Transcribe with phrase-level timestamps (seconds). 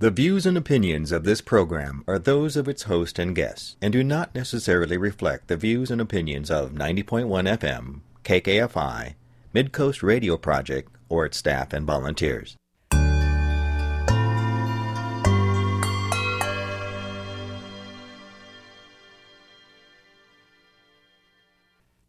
[0.00, 3.92] The views and opinions of this program are those of its host and guests and
[3.92, 7.26] do not necessarily reflect the views and opinions of 90.1
[7.58, 9.14] FM, KKFI,
[9.52, 12.56] Midcoast Radio Project, or its staff and volunteers.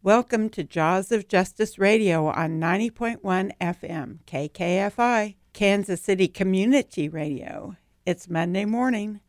[0.04, 3.18] Welcome to Jaws of Justice Radio on 90.1
[3.60, 7.76] FM, KKFI, Kansas City Community Radio.
[8.06, 9.20] It's Monday morning.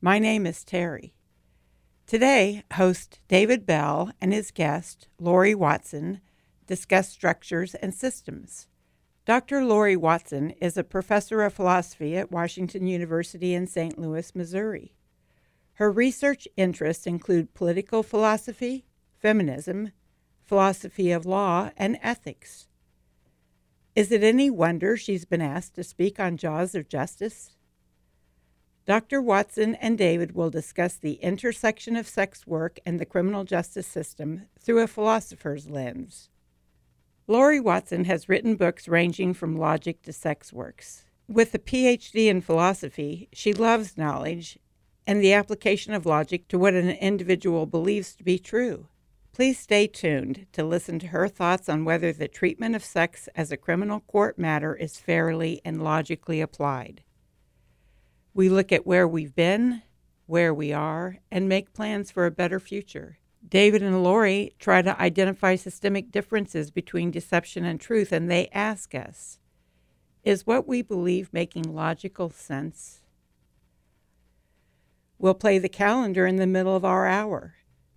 [0.00, 1.14] My name is Terry.
[2.08, 6.20] Today, host David Bell and his guest, Lori Watson,
[6.66, 8.66] discuss structures and systems.
[9.26, 9.64] Dr.
[9.64, 13.96] Lori Watson is a professor of philosophy at Washington University in St.
[13.96, 14.96] Louis, Missouri.
[15.74, 18.86] Her research interests include political philosophy,
[19.16, 19.92] feminism,
[20.44, 22.66] philosophy of law, and ethics.
[23.94, 27.55] Is it any wonder she's been asked to speak on Jaws of Justice?
[28.86, 29.20] Dr.
[29.20, 34.42] Watson and David will discuss the intersection of sex work and the criminal justice system
[34.60, 36.30] through a philosopher's lens.
[37.26, 41.04] Lori Watson has written books ranging from logic to sex works.
[41.26, 44.56] With a PhD in philosophy, she loves knowledge
[45.04, 48.86] and the application of logic to what an individual believes to be true.
[49.32, 53.50] Please stay tuned to listen to her thoughts on whether the treatment of sex as
[53.50, 57.02] a criminal court matter is fairly and logically applied.
[58.36, 59.80] We look at where we've been,
[60.26, 63.16] where we are, and make plans for a better future.
[63.48, 68.94] David and Lori try to identify systemic differences between deception and truth, and they ask
[68.94, 69.38] us
[70.22, 73.00] Is what we believe making logical sense?
[75.18, 77.54] We'll play the calendar in the middle of our hour.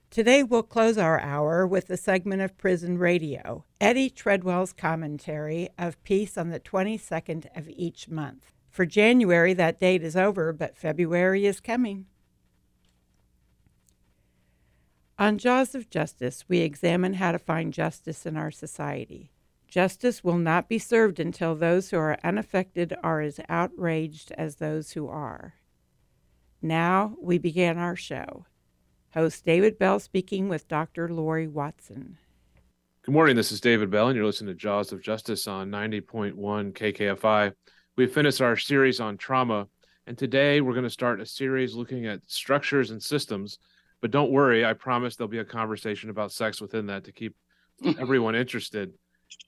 [0.09, 6.01] Today, we'll close our hour with a segment of Prison Radio, Eddie Treadwell's commentary of
[6.05, 8.53] Peace on the 22nd of each month.
[8.79, 12.05] For January, that date is over, but February is coming.
[15.17, 19.33] On Jaws of Justice, we examine how to find justice in our society.
[19.67, 24.93] Justice will not be served until those who are unaffected are as outraged as those
[24.93, 25.55] who are.
[26.61, 28.45] Now we begin our show.
[29.13, 31.09] Host David Bell speaking with Dr.
[31.09, 32.17] Lori Watson.
[33.01, 33.35] Good morning.
[33.35, 36.33] This is David Bell, and you're listening to Jaws of Justice on 90.1
[36.71, 37.51] KKFI.
[37.99, 39.67] We finished our series on trauma,
[40.07, 43.59] and today we're going to start a series looking at structures and systems.
[43.99, 47.35] But don't worry, I promise there'll be a conversation about sex within that to keep
[47.99, 48.93] everyone interested.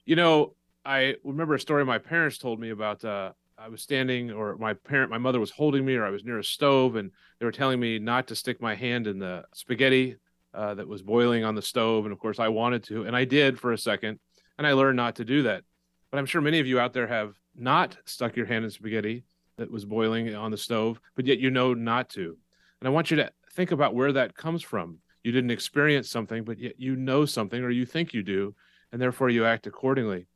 [0.04, 0.54] You know,
[0.84, 4.74] I remember a story my parents told me about uh, I was standing, or my
[4.74, 7.52] parent, my mother was holding me, or I was near a stove, and they were
[7.52, 10.16] telling me not to stick my hand in the spaghetti
[10.52, 12.04] uh, that was boiling on the stove.
[12.04, 14.18] And of course, I wanted to, and I did for a second,
[14.58, 15.64] and I learned not to do that.
[16.10, 19.24] But I'm sure many of you out there have not stuck your hand in spaghetti
[19.58, 22.36] that was boiling on the stove, but yet you know not to.
[22.80, 24.98] And I want you to think about where that comes from.
[25.22, 28.54] You didn't experience something, but yet you know something, or you think you do,
[28.90, 30.26] and therefore you act accordingly.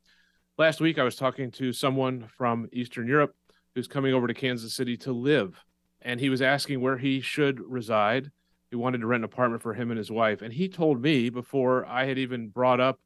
[0.57, 3.35] Last week, I was talking to someone from Eastern Europe
[3.75, 5.63] who's coming over to Kansas City to live.
[6.01, 8.31] And he was asking where he should reside.
[8.69, 10.41] He wanted to rent an apartment for him and his wife.
[10.41, 12.99] And he told me before I had even brought up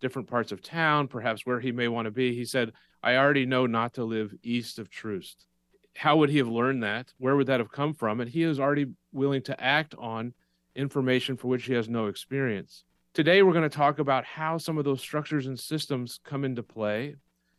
[0.00, 3.46] different parts of town, perhaps where he may want to be, he said, I already
[3.46, 5.46] know not to live east of Troost.
[5.96, 7.12] How would he have learned that?
[7.18, 8.20] Where would that have come from?
[8.20, 10.34] And he is already willing to act on
[10.74, 12.84] information for which he has no experience.
[13.14, 16.62] Today, we're going to talk about how some of those structures and systems come into
[16.62, 17.16] play.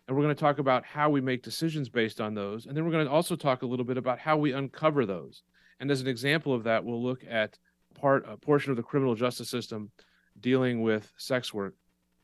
[0.08, 2.66] And we're going to talk about how we make decisions based on those.
[2.66, 5.42] And then we're going to also talk a little bit about how we uncover those.
[5.80, 7.58] And as an example of that, we'll look at
[8.00, 9.92] part a portion of the criminal justice system
[10.40, 11.74] dealing with sex work.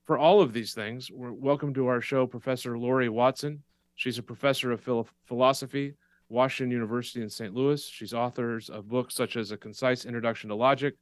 [0.05, 3.63] For all of these things, we're welcome to our show, Professor Lori Watson.
[3.95, 4.81] She's a professor of
[5.25, 5.93] philosophy,
[6.27, 7.53] Washington University in St.
[7.53, 7.87] Louis.
[7.87, 10.93] She's authors of books such as A Concise Introduction to Logic,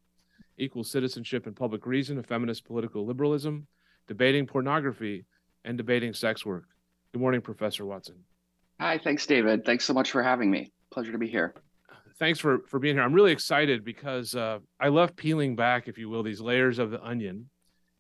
[0.60, 3.66] equal citizenship and public reason, a feminist political liberalism,
[4.08, 5.26] debating pornography,
[5.66, 6.66] and debating sex work.
[7.12, 8.18] Good morning, Professor Watson.
[8.80, 9.66] Hi, thanks, David.
[9.66, 10.72] Thanks so much for having me.
[10.92, 11.56] Pleasure to be here.
[12.20, 13.04] Thanks for for being here.
[13.04, 16.92] I'm really excited because uh, I love peeling back, if you will, these layers of
[16.92, 17.50] the onion,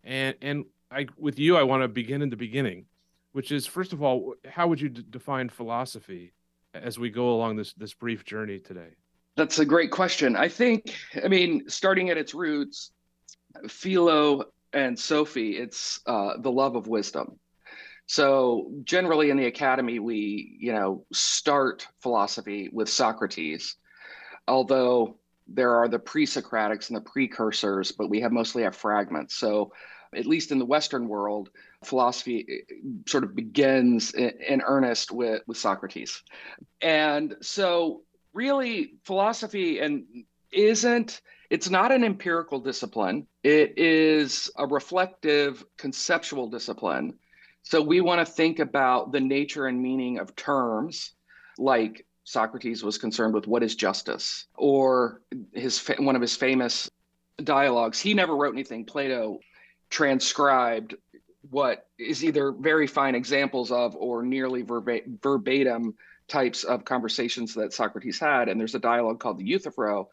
[0.04, 2.86] and and I with you, I want to begin in the beginning,
[3.32, 6.34] which is first of all, how would you d- define philosophy
[6.74, 8.90] as we go along this this brief journey today?
[9.38, 10.36] That's a great question.
[10.36, 10.94] I think,
[11.24, 12.92] I mean, starting at its roots,
[13.70, 14.44] Philo
[14.74, 17.40] and Sophie, it's uh, the love of wisdom.
[18.08, 23.78] So generally in the academy, we, you know, start philosophy with Socrates,
[24.50, 25.18] although
[25.48, 29.36] there are the pre-Socratics and the precursors, but we have mostly have fragments.
[29.36, 29.72] So
[30.16, 31.50] at least in the Western world,
[31.84, 32.76] philosophy eh,
[33.08, 36.24] sort of begins in, in earnest with, with Socrates.
[36.82, 38.02] And so,
[38.34, 40.06] really, philosophy and
[40.52, 47.14] isn't it's not an empirical discipline it is a reflective conceptual discipline
[47.64, 51.14] so we want to think about the nature and meaning of terms
[51.58, 55.22] like Socrates was concerned with what is justice or
[55.54, 56.90] his one of his famous
[57.44, 59.40] dialogues he never wrote anything Plato
[59.92, 60.96] transcribed
[61.52, 65.94] what is either very fine examples of or nearly verbatim
[66.28, 70.10] types of conversations that Socrates had and there's a dialogue called the Euthyphro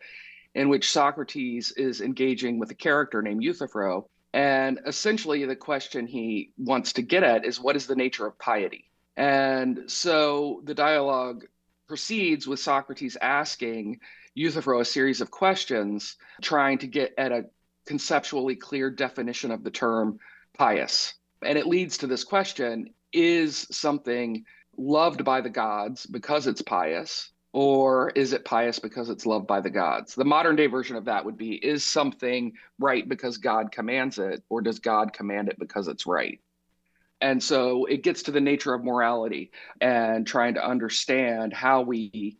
[0.54, 6.52] in which Socrates is engaging with a character named Euthyphro and essentially, the question he
[6.58, 8.90] wants to get at is what is the nature of piety?
[9.16, 11.46] And so the dialogue
[11.88, 14.00] proceeds with Socrates asking
[14.34, 17.46] Euthyphro a series of questions, trying to get at a
[17.88, 20.18] conceptually clear definition of the term
[20.56, 21.14] pious.
[21.42, 24.44] And it leads to this question is something
[24.76, 27.32] loved by the gods because it's pious?
[27.52, 30.14] or is it pious because it's loved by the gods?
[30.14, 34.42] The modern day version of that would be is something right because God commands it,
[34.48, 36.40] or does God command it because it's right?
[37.20, 39.50] And so it gets to the nature of morality
[39.80, 42.36] and trying to understand how we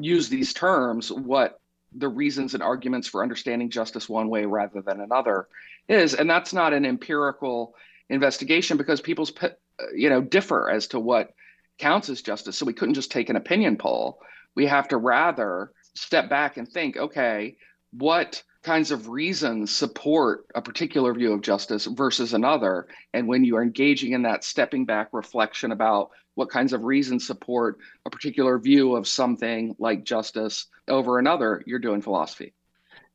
[0.00, 1.60] use these terms, what
[1.96, 5.48] the reasons and arguments for understanding justice one way rather than another
[5.88, 6.14] is.
[6.14, 7.74] And that's not an empirical
[8.08, 9.48] investigation because people's uh,
[9.94, 11.34] you know differ as to what
[11.78, 12.56] counts as justice.
[12.56, 14.20] So we couldn't just take an opinion poll
[14.54, 17.56] we have to rather step back and think okay,
[17.92, 22.88] what kinds of reasons support a particular view of justice versus another?
[23.12, 27.26] And when you are engaging in that stepping back reflection about what kinds of reasons
[27.26, 32.54] support a particular view of something like justice over another, you're doing philosophy.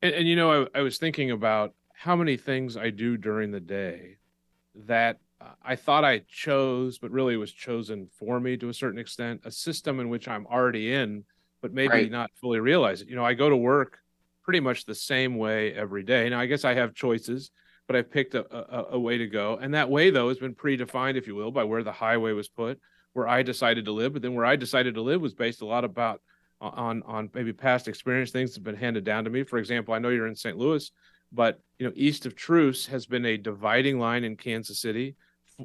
[0.01, 3.51] And, and you know, I, I was thinking about how many things I do during
[3.51, 4.17] the day
[4.85, 5.19] that
[5.61, 9.51] I thought I chose, but really was chosen for me to a certain extent, a
[9.51, 11.23] system in which I'm already in,
[11.61, 12.11] but maybe right.
[12.11, 13.09] not fully realize it.
[13.09, 13.99] You know, I go to work
[14.49, 16.27] pretty much the same way every day.
[16.27, 17.51] Now, I guess I have choices,
[17.85, 19.59] but I've picked a, a, a way to go.
[19.61, 22.49] And that way, though, has been predefined, if you will, by where the highway was
[22.49, 22.79] put,
[23.13, 24.13] where I decided to live.
[24.13, 26.19] But then where I decided to live was based a lot about
[26.59, 29.43] on on maybe past experience, things have been handed down to me.
[29.43, 30.57] For example, I know you're in St.
[30.57, 30.91] Louis,
[31.31, 35.15] but you know, east of Troost has been a dividing line in Kansas City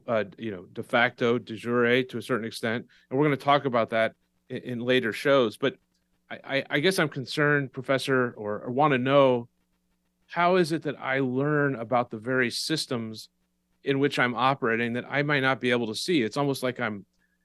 [0.07, 3.45] uh, you know, de facto, de jure to a certain extent, and we're going to
[3.45, 4.13] talk about that
[4.49, 5.57] in, in later shows.
[5.57, 5.77] But
[6.31, 9.49] I, I, guess I'm concerned, Professor, or, or want to know
[10.27, 13.29] how is it that I learn about the very systems
[13.85, 16.23] in which I'm operating that I might not be able to see?
[16.23, 17.05] It's almost like I'm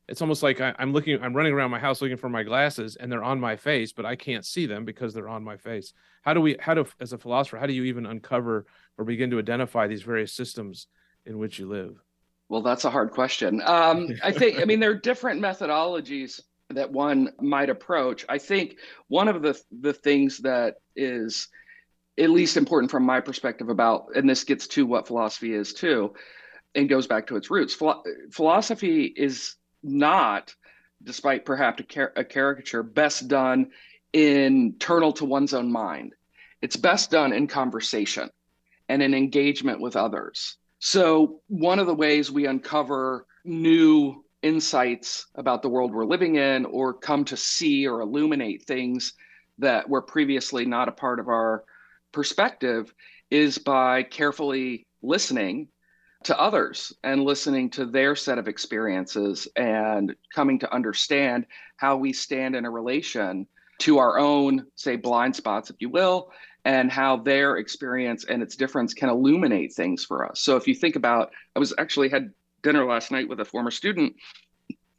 [0.10, 2.96] it's almost like I, am looking, I'm running around my house looking for my glasses
[2.96, 5.94] and they're on my face, but I can't see them because they're on my face.
[6.24, 8.66] How do we, how do, as a philosopher, how do you even uncover
[8.98, 10.88] or begin to identify these various systems
[11.26, 12.02] in which you live?
[12.50, 13.62] Well, that's a hard question.
[13.64, 18.26] Um, I think, I mean, there are different methodologies that one might approach.
[18.30, 18.78] I think
[19.08, 21.48] one of the the things that is
[22.18, 26.14] at least important from my perspective about, and this gets to what philosophy is too,
[26.76, 27.74] and goes back to its roots.
[27.74, 30.54] Philo- philosophy is not,
[31.02, 33.72] despite perhaps a, car- a caricature, best done
[34.12, 36.14] internal to one's own mind.
[36.62, 38.30] It's best done in conversation
[38.90, 40.58] and in engagement with others.
[40.80, 46.66] So, one of the ways we uncover new insights about the world we're living in
[46.66, 49.14] or come to see or illuminate things
[49.58, 51.64] that were previously not a part of our
[52.12, 52.94] perspective
[53.30, 55.68] is by carefully listening
[56.24, 61.46] to others and listening to their set of experiences and coming to understand
[61.78, 63.48] how we stand in a relation
[63.80, 66.32] to our own, say, blind spots, if you will,
[66.66, 70.42] and how their experience and its difference can illuminate things for us.
[70.42, 72.32] So if you think about, I was actually had
[72.62, 74.16] dinner last night with a former student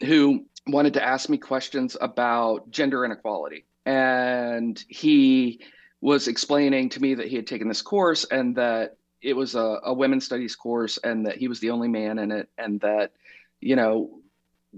[0.01, 3.67] who wanted to ask me questions about gender inequality.
[3.87, 5.61] And he
[6.01, 9.79] was explaining to me that he had taken this course and that it was a,
[9.85, 13.13] a women's studies course and that he was the only man in it and that,
[13.61, 14.21] you know,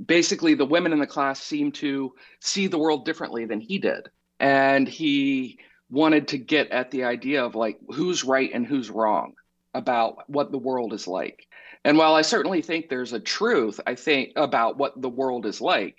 [0.06, 4.08] basically the women in the class seemed to see the world differently than he did.
[4.40, 5.58] And he
[5.90, 9.34] wanted to get at the idea of like who's right and who's wrong
[9.74, 11.46] about what the world is like.
[11.84, 15.60] And while I certainly think there's a truth, I think about what the world is
[15.60, 15.96] like,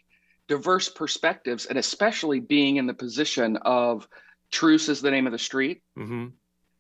[0.48, 4.08] diverse perspectives, and especially being in the position of
[4.52, 5.82] Troost is the name of the street.
[5.98, 6.28] Mm-hmm.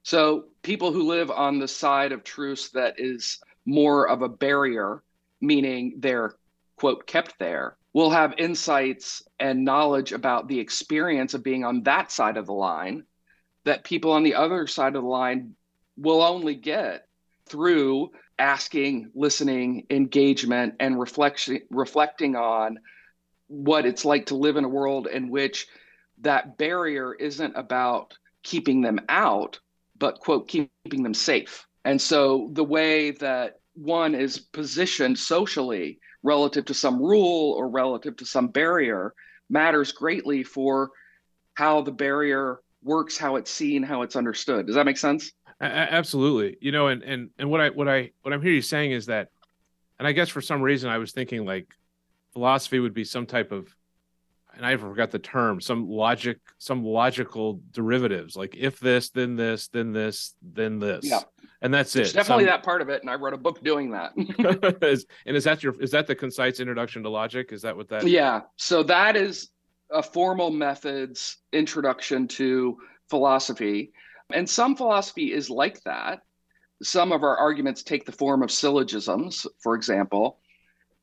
[0.03, 5.01] So people who live on the side of Troost that is more of a barrier,
[5.41, 6.35] meaning they're
[6.75, 12.11] quote kept there, will have insights and knowledge about the experience of being on that
[12.11, 13.03] side of the line
[13.65, 15.55] that people on the other side of the line
[15.97, 17.07] will only get
[17.45, 22.79] through asking, listening, engagement, and reflection, reflecting on
[23.47, 25.67] what it's like to live in a world in which
[26.21, 29.59] that barrier isn't about keeping them out,
[29.97, 31.67] but quote, keeping them safe.
[31.85, 38.15] And so the way that one is positioned socially relative to some rule or relative
[38.17, 39.13] to some barrier
[39.49, 40.91] matters greatly for
[41.55, 44.65] how the barrier works, how it's seen, how it's understood.
[44.65, 45.31] Does that make sense?
[45.61, 46.57] Absolutely.
[46.61, 49.07] You know, and and and what I what I what I'm hearing you saying is
[49.07, 49.29] that,
[49.99, 51.73] and I guess for some reason I was thinking like
[52.33, 53.75] philosophy would be some type of
[54.55, 59.67] and I forgot the term, some logic, some logical derivatives, like if this, then this,
[59.67, 61.05] then this, then this.
[61.05, 61.21] Yeah.
[61.61, 62.13] And that's There's it.
[62.13, 63.01] definitely Some- that part of it.
[63.01, 64.11] And I wrote a book doing that.
[64.81, 67.51] Is- and is that your is that the concise introduction to logic?
[67.51, 68.41] Is that what that yeah.
[68.57, 69.49] So that is
[69.89, 72.77] a formal methods introduction to
[73.09, 73.91] philosophy.
[74.33, 76.21] And some philosophy is like that.
[76.81, 80.39] Some of our arguments take the form of syllogisms, for example.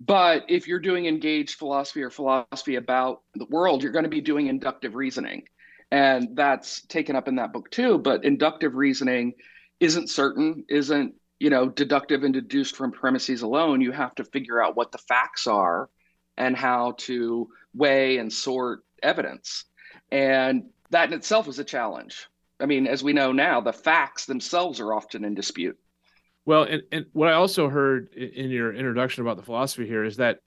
[0.00, 4.20] But if you're doing engaged philosophy or philosophy about the world, you're going to be
[4.20, 5.44] doing inductive reasoning.
[5.90, 7.98] And that's taken up in that book too.
[7.98, 9.34] But inductive reasoning
[9.78, 13.80] isn't certain, isn't, you know, deductive and deduced from premises alone.
[13.80, 15.88] You have to figure out what the facts are
[16.36, 19.64] and how to weigh and sort evidence.
[20.10, 22.26] And that in itself is a challenge.
[22.60, 25.78] I mean, as we know now, the facts themselves are often in dispute.
[26.44, 30.16] Well, and, and what I also heard in your introduction about the philosophy here is
[30.16, 30.38] that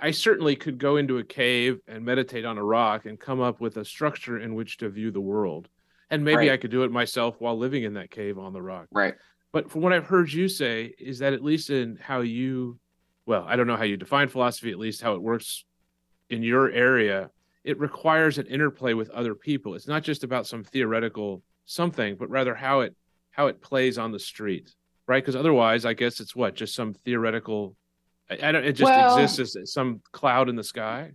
[0.00, 3.60] I certainly could go into a cave and meditate on a rock and come up
[3.60, 5.68] with a structure in which to view the world.
[6.10, 6.52] And maybe Right.
[6.52, 8.86] I could do it myself while living in that cave on the rock.
[8.92, 9.14] Right.
[9.52, 12.78] But from what I've heard you say is that at least in how you,
[13.26, 15.64] well, I don't know how you define philosophy, at least how it works
[16.28, 17.30] in your area,
[17.64, 19.74] it requires an interplay with other people.
[19.74, 22.94] It's not just about some theoretical something, but rather how it
[23.30, 24.72] how it plays on the street,
[25.06, 25.22] right?
[25.22, 27.76] Because otherwise, I guess it's what just some theoretical.
[28.28, 28.64] I, I don't.
[28.64, 31.12] It just Well- exists as some cloud in the sky.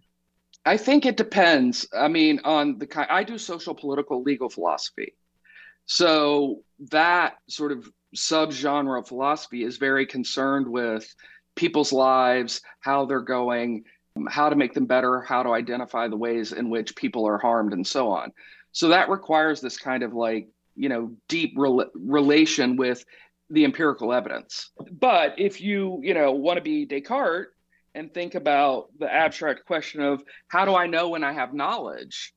[0.68, 1.88] I think it depends.
[1.96, 5.14] I mean, on the kind, I do social, political, legal philosophy.
[5.86, 11.08] So that sort of subgenre of philosophy is very concerned with
[11.56, 13.84] people's lives, how they're going,
[14.28, 17.74] how to make them better, how to identify the ways in which people are harmed,
[17.74, 18.32] and so on.
[18.76, 23.06] So that requires this kind of like, you know, deep rel- relation with
[23.50, 24.72] the empirical evidence.
[24.92, 27.54] But if you, you know, want to be Descartes
[27.96, 32.34] and think about the abstract question of how do I know when I have knowledge,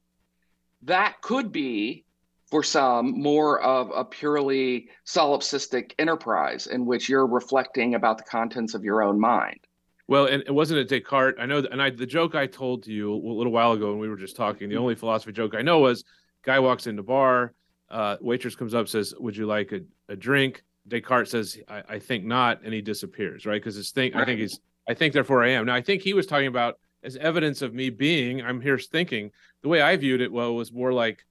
[0.82, 2.04] that could be
[2.46, 8.74] for some more of a purely solipsistic enterprise in which you're reflecting about the contents
[8.74, 9.58] of your own mind.
[10.06, 11.40] Well, and it wasn't a Descartes.
[11.40, 14.08] I know, and I the joke I told you a little while ago when we
[14.08, 14.68] were just talking.
[14.68, 14.82] The mm-hmm.
[14.82, 16.04] only philosophy joke I know was
[16.44, 17.54] guy walks into bar,
[17.90, 21.98] uh, waitress comes up says, "Would you like a, a drink?" Descartes says, I, "I
[21.98, 23.46] think not," and he disappears.
[23.46, 23.60] Right?
[23.60, 25.66] Because his thing, I think he's, I think therefore I am.
[25.66, 28.42] Now I think he was talking about as evidence of me being.
[28.42, 29.30] I'm here thinking.
[29.62, 31.24] The way I viewed it, well, was more like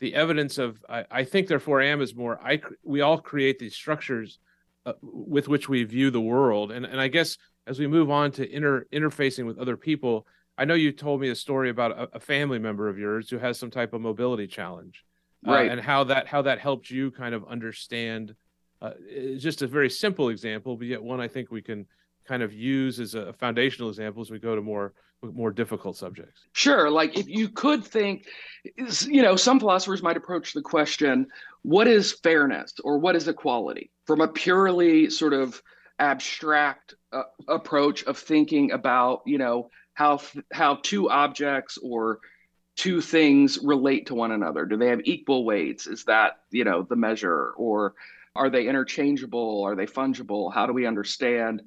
[0.00, 2.38] the evidence of I, I think therefore I am is more.
[2.42, 4.38] I we all create these structures
[4.86, 8.30] uh, with which we view the world, and and I guess as we move on
[8.32, 12.16] to inter interfacing with other people, I know you told me a story about a,
[12.16, 15.04] a family member of yours who has some type of mobility challenge,
[15.46, 15.70] uh, Right.
[15.70, 18.34] and how that how that helped you kind of understand.
[18.80, 21.86] Uh, it's just a very simple example, but yet one I think we can
[22.26, 26.42] kind of use as a foundational example as we go to more more difficult subjects.
[26.52, 26.90] Sure.
[26.90, 28.26] Like if you could think,
[28.76, 31.26] you know, some philosophers might approach the question,
[31.62, 35.62] what is fairness or what is equality from a purely sort of
[35.98, 40.20] abstract uh, approach of thinking about, you know, how
[40.52, 42.20] how two objects or
[42.76, 44.66] two things relate to one another.
[44.66, 45.86] Do they have equal weights?
[45.86, 47.94] Is that, you know, the measure or
[48.34, 49.62] are they interchangeable?
[49.62, 50.52] Are they fungible?
[50.52, 51.62] How do we understand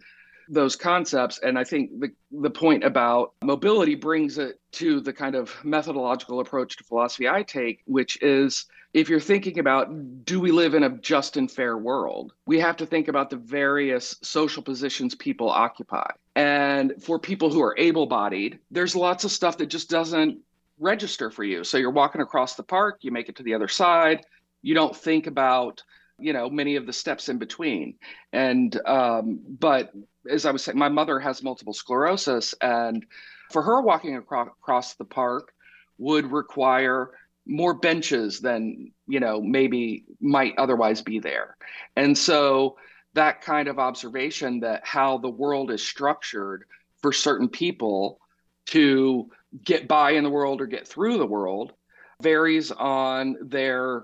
[0.49, 1.39] those concepts.
[1.39, 6.39] And I think the, the point about mobility brings it to the kind of methodological
[6.39, 10.83] approach to philosophy I take, which is if you're thinking about do we live in
[10.83, 15.49] a just and fair world, we have to think about the various social positions people
[15.49, 16.09] occupy.
[16.35, 20.39] And for people who are able bodied, there's lots of stuff that just doesn't
[20.79, 21.63] register for you.
[21.63, 24.25] So you're walking across the park, you make it to the other side,
[24.61, 25.83] you don't think about
[26.19, 27.95] you know many of the steps in between
[28.33, 29.91] and um, but
[30.29, 33.05] as i was saying my mother has multiple sclerosis and
[33.51, 35.53] for her walking across, across the park
[35.97, 37.11] would require
[37.47, 41.57] more benches than you know maybe might otherwise be there
[41.95, 42.77] and so
[43.13, 46.65] that kind of observation that how the world is structured
[47.01, 48.19] for certain people
[48.65, 49.29] to
[49.63, 51.73] get by in the world or get through the world
[52.21, 54.03] varies on their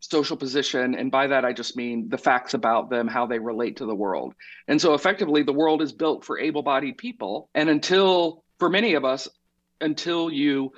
[0.00, 0.94] social position.
[0.94, 3.94] And by that, I just mean the facts about them, how they relate to the
[3.94, 4.34] world.
[4.68, 7.48] And so effectively, the world is built for able bodied people.
[7.54, 9.28] And until, for many of us,
[9.80, 10.72] until you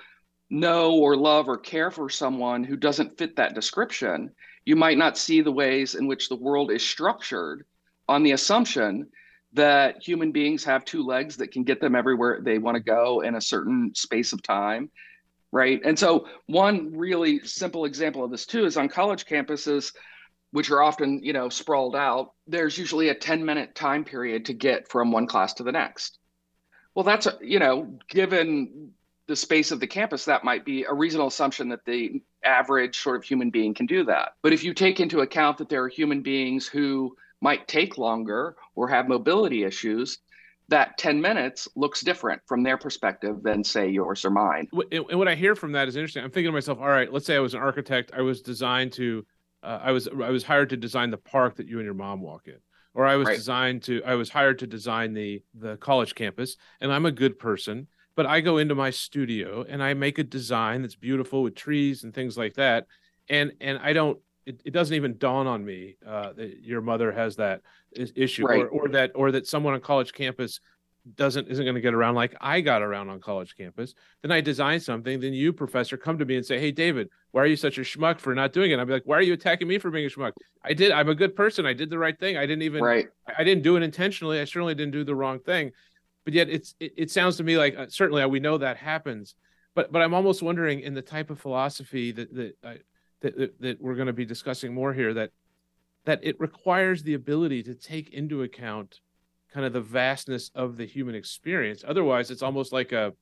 [0.50, 4.30] know or love or care for someone who doesn't fit that description,
[4.64, 7.64] you might not see the ways in which the world is structured
[8.08, 9.08] on the assumption
[9.52, 13.22] that human beings have two legs that can get them everywhere they want to go
[13.22, 14.90] in a certain space of time
[15.52, 15.80] right?
[15.84, 19.94] And so one really simple example of this too is on college campuses
[20.52, 24.54] which are often you know sprawled out there's usually a 10 minute time period to
[24.54, 26.18] get from one class to the next.
[26.94, 28.92] Well that's a, you know given
[29.26, 33.16] the space of the campus, that might be a reasonable assumption that the average sort
[33.16, 34.34] of human being can do that.
[34.42, 38.56] But if you take into account that there are human beings who might take longer
[38.74, 40.18] or have mobility issues,
[40.68, 44.68] that 10 minutes looks different from their perspective than say yours or mine.
[44.92, 46.24] And what I hear from that is interesting.
[46.24, 48.12] I'm thinking to myself, all right, let's say I was an architect.
[48.14, 49.24] I was designed to,
[49.62, 52.20] uh, I was, I was hired to design the park that you and your mom
[52.20, 52.58] walk in
[52.96, 53.36] or I was right.
[53.36, 57.38] designed to I was hired to design the the college campus and I'm a good
[57.38, 61.54] person but I go into my studio and I make a design that's beautiful with
[61.54, 62.86] trees and things like that.
[63.28, 67.12] And and I don't it, it doesn't even dawn on me uh, that your mother
[67.12, 67.60] has that
[67.92, 68.62] issue right.
[68.62, 70.60] or, or that or that someone on college campus
[71.14, 73.94] doesn't isn't going to get around like I got around on college campus.
[74.22, 75.20] Then I design something.
[75.20, 77.82] Then you, professor, come to me and say, "Hey, David, why are you such a
[77.82, 80.06] schmuck for not doing it?" I'd be like, "Why are you attacking me for being
[80.06, 80.32] a schmuck?
[80.64, 80.90] I did.
[80.90, 81.64] I'm a good person.
[81.64, 82.36] I did the right thing.
[82.36, 82.82] I didn't even.
[82.82, 83.06] Right.
[83.38, 84.40] I didn't do it intentionally.
[84.40, 85.70] I certainly didn't do the wrong thing
[86.26, 89.34] but yet it's it, it sounds to me like uh, certainly we know that happens.
[89.74, 92.74] But but i'm almost wondering in the type of philosophy that that uh,
[93.20, 95.30] that, that, we're going to be discussing more here that
[96.04, 99.00] that it requires the ability to take into account
[99.52, 101.84] kind of the vastness of the human experience.
[101.86, 103.12] Otherwise it's almost like a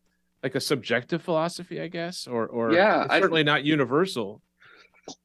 [0.43, 4.41] like a subjective philosophy i guess or or yeah certainly I, not universal.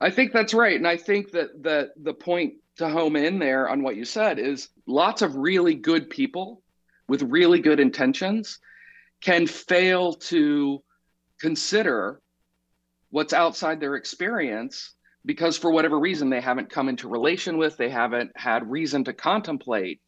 [0.01, 3.69] I think that's right and i think that that the point to home in there
[3.69, 6.61] on what you said is lots of really good people
[7.09, 8.59] with really good intentions
[9.21, 10.81] can fail to
[11.39, 12.21] consider
[13.09, 14.93] what's outside their experience
[15.25, 19.13] because for whatever reason they haven't come into relation with they haven't had reason to
[19.13, 19.99] contemplate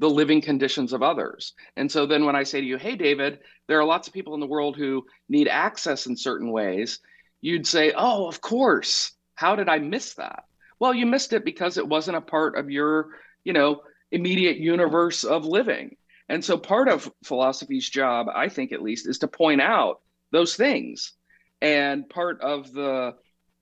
[0.00, 1.54] the living conditions of others.
[1.76, 4.34] And so then when i say to you hey david there are lots of people
[4.34, 7.00] in the world who need access in certain ways
[7.40, 9.12] you'd say oh of course.
[9.34, 10.44] How did i miss that?
[10.80, 13.10] Well you missed it because it wasn't a part of your
[13.44, 15.96] you know immediate universe of living
[16.28, 20.56] and so part of philosophy's job, I think at least, is to point out those
[20.56, 21.12] things.
[21.60, 23.14] And part of the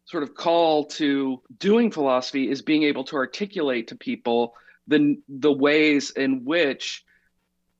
[0.04, 4.54] sort of call to doing philosophy is being able to articulate to people
[4.86, 7.04] the the ways in which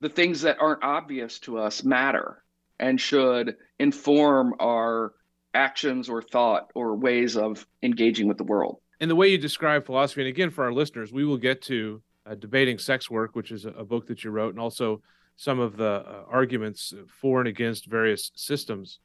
[0.01, 2.43] the things that aren't obvious to us matter
[2.79, 5.15] and should inform our
[5.55, 8.81] actions or thought or ways of engaging with the world.
[9.01, 12.03] And the way you describe philosophy, and again for our listeners, we will get to
[12.27, 15.01] uh, debating sex work, which is a, a, book that you wrote, and also
[15.37, 19.01] some of the uh, arguments for and against various systems.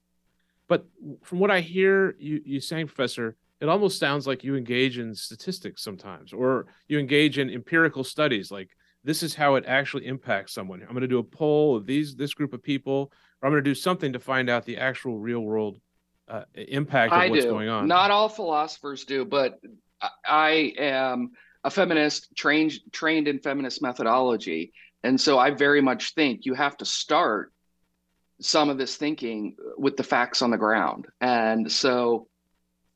[0.68, 0.86] But
[1.24, 5.14] from what I hear you, you saying, Professor, it almost sounds like you engage in
[5.14, 8.52] statistics sometimes, or you engage in empirical studies.
[8.52, 8.70] Like
[9.04, 10.82] this is how it actually impacts someone.
[10.82, 13.64] I'm going to do a poll of these this group of people, or I'm going
[13.64, 15.80] to do something to find out the actual real world
[16.28, 17.52] uh, impact of I what's do.
[17.52, 17.88] going on.
[17.88, 19.60] Not all philosophers do, but
[20.26, 21.32] I am
[21.64, 24.74] a feminist trained trained in feminist methodology.
[25.04, 27.52] And so i very much think you have to start
[28.40, 31.08] some of this thinking with the facts on the ground.
[31.20, 32.28] And so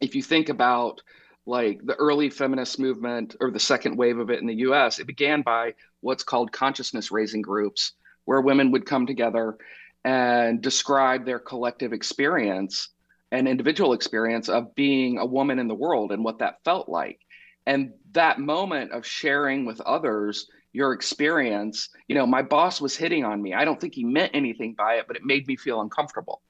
[0.02, 1.02] if you think about
[1.46, 5.06] like the early feminist movement or the second wave of it in the US it
[5.06, 7.94] began by what's called consciousness raising groups
[8.26, 9.58] where women would come together
[10.04, 12.90] and describe their collective experience
[13.32, 17.20] and individual experience of being a woman in the world and what that felt like
[17.66, 23.24] and that moment of sharing with others your experience you know my boss was hitting
[23.24, 23.54] on me.
[23.54, 26.42] I don't think he meant anything by it but it made me feel uncomfortable.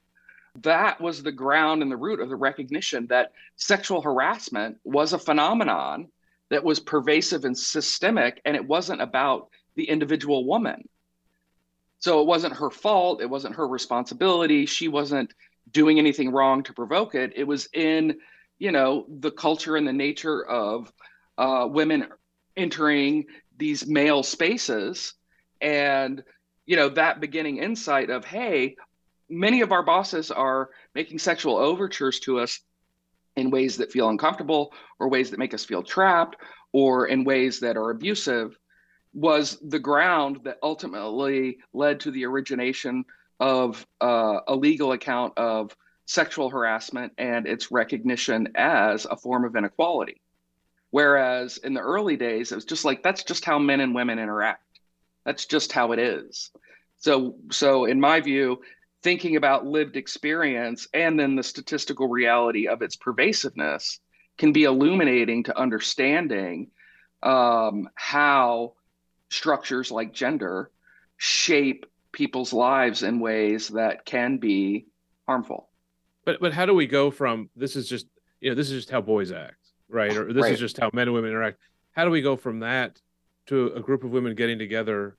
[0.61, 5.19] That was the ground and the root of the recognition that sexual harassment was a
[5.19, 6.07] phenomenon
[6.49, 10.87] that was pervasive and systemic and it wasn't about the individual woman.
[11.99, 15.33] So it wasn't her fault it wasn't her responsibility she wasn't
[15.71, 17.33] doing anything wrong to provoke it.
[17.35, 18.17] It was in
[18.57, 20.91] you know the culture and the nature of
[21.37, 22.07] uh, women
[22.55, 23.25] entering
[23.57, 25.13] these male spaces
[25.61, 26.23] and
[26.65, 28.75] you know that beginning insight of hey
[29.29, 32.59] many of our bosses are making sexual overtures to us
[33.35, 36.37] in ways that feel uncomfortable or ways that make us feel trapped
[36.71, 38.57] or in ways that are abusive
[39.13, 43.03] was the ground that ultimately led to the origination
[43.39, 49.55] of uh, a legal account of sexual harassment and its recognition as a form of
[49.55, 50.21] inequality.
[50.95, 54.17] Whereas in the early days, it was just like that's just how men and women
[54.17, 54.79] interact.
[55.25, 56.51] That's just how it is.
[56.99, 58.61] So, so in my view,
[59.03, 63.99] thinking about lived experience and then the statistical reality of its pervasiveness
[64.37, 66.71] can be illuminating to understanding
[67.23, 68.75] um, how
[69.29, 70.71] structures like gender
[71.17, 74.85] shape people's lives in ways that can be
[75.27, 75.67] harmful.
[76.23, 78.07] But but how do we go from this is just
[78.39, 80.15] you know this is just how boys act, right?
[80.15, 80.53] Or this right.
[80.53, 81.59] is just how men and women interact.
[81.91, 83.01] How do we go from that
[83.47, 85.17] to a group of women getting together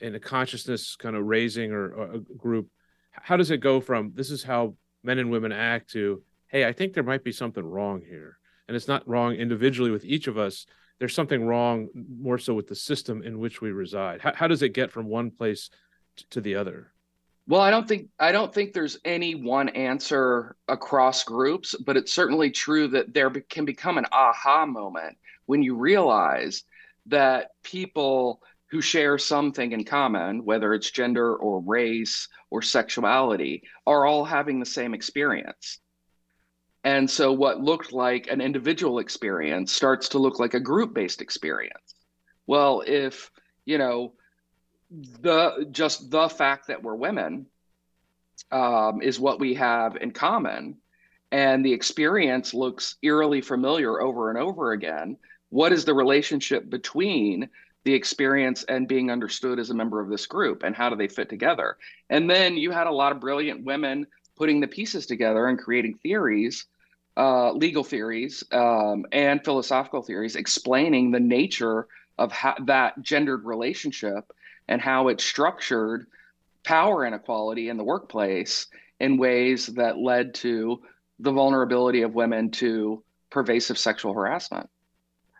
[0.00, 2.68] in a consciousness kind of raising or, or a group?
[3.12, 6.72] How does it go from this is how men and women act to hey, I
[6.72, 10.38] think there might be something wrong here, and it's not wrong individually with each of
[10.38, 10.66] us.
[10.98, 14.20] There's something wrong more so with the system in which we reside.
[14.20, 15.70] How, how does it get from one place
[16.30, 16.92] to the other?
[17.48, 22.12] Well, I don't think I don't think there's any one answer across groups, but it's
[22.12, 26.64] certainly true that there can become an aha moment when you realize
[27.06, 34.04] that people who share something in common, whether it's gender or race or sexuality, are
[34.04, 35.78] all having the same experience.
[36.82, 41.94] And so what looked like an individual experience starts to look like a group-based experience.
[42.48, 43.30] Well, if,
[43.64, 44.14] you know,
[44.90, 47.46] the just the fact that we're women
[48.50, 50.76] um, is what we have in common.
[51.32, 55.16] And the experience looks eerily familiar over and over again.
[55.48, 57.48] What is the relationship between
[57.84, 61.08] the experience and being understood as a member of this group and how do they
[61.08, 61.76] fit together?
[62.10, 65.94] And then you had a lot of brilliant women putting the pieces together and creating
[65.94, 66.66] theories
[67.16, 71.86] uh, legal theories um, and philosophical theories explaining the nature
[72.18, 72.32] of
[72.64, 74.32] that gendered relationship
[74.68, 76.06] and how it structured
[76.64, 78.66] power inequality in the workplace
[79.00, 80.82] in ways that led to
[81.20, 84.68] the vulnerability of women to pervasive sexual harassment.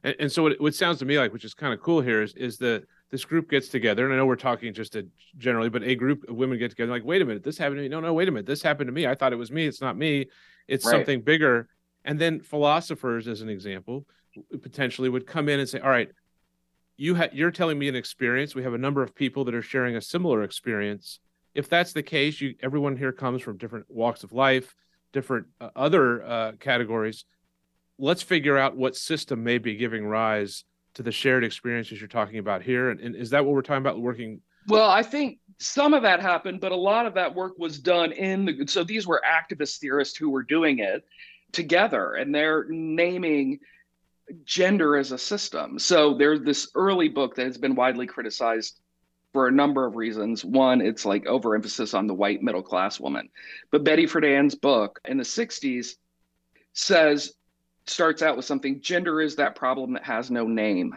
[0.04, 2.22] And, and so, what, what sounds to me like, which is kind of cool here,
[2.22, 5.06] is is that this group gets together, and I know we're talking just a,
[5.38, 7.82] generally, but a group of women get together, like, wait a minute, this happened to
[7.82, 7.88] me.
[7.88, 9.06] No, no, wait a minute, this happened to me.
[9.06, 9.66] I thought it was me.
[9.66, 10.26] It's not me.
[10.68, 10.92] It's right.
[10.92, 11.68] something bigger.
[12.04, 14.06] And then philosophers, as an example,
[14.62, 16.10] potentially would come in and say, all right,
[16.96, 18.54] you ha- you're telling me an experience.
[18.54, 21.20] We have a number of people that are sharing a similar experience.
[21.54, 24.74] If that's the case, you everyone here comes from different walks of life,
[25.12, 27.24] different uh, other uh, categories.
[27.98, 32.38] Let's figure out what system may be giving rise to the shared experiences you're talking
[32.38, 32.90] about here.
[32.90, 34.00] And, and is that what we're talking about?
[34.00, 37.78] Working well, I think some of that happened, but a lot of that work was
[37.78, 38.66] done in the.
[38.66, 41.04] So these were activist theorists who were doing it
[41.52, 43.60] together, and they're naming
[44.44, 45.78] gender as a system.
[45.78, 48.80] So there's this early book that has been widely criticized
[49.32, 50.44] for a number of reasons.
[50.44, 53.28] One, it's like overemphasis on the white middle class woman.
[53.70, 55.96] But Betty Friedan's book in the 60s
[56.72, 57.34] says,
[57.86, 60.94] starts out with something gender is that problem that has no name.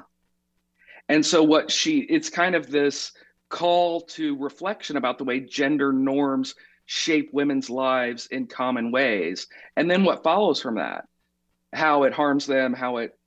[1.07, 3.11] And so what she, it's kind of this
[3.49, 9.47] call to reflection about the way gender norms shape women's lives in common ways.
[9.75, 11.05] And then what follows from that,
[11.73, 13.18] how it harms them, how it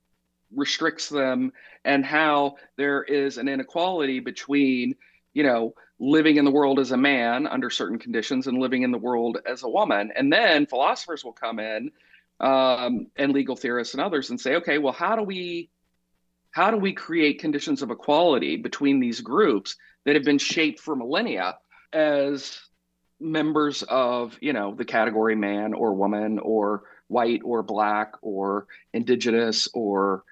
[0.55, 1.51] restricts them
[1.85, 4.95] and how there is an inequality between
[5.33, 8.91] you know living in the world as a man under certain conditions and living in
[8.91, 10.11] the world as a woman.
[10.15, 11.91] And then philosophers will come in
[12.39, 15.69] um, and legal theorists and others and say okay well how do we
[16.51, 20.95] how do we create conditions of equality between these groups that have been shaped for
[20.95, 21.57] millennia
[21.93, 22.59] as
[23.19, 29.69] members of you know the category man or woman or white or black or indigenous
[29.73, 30.23] or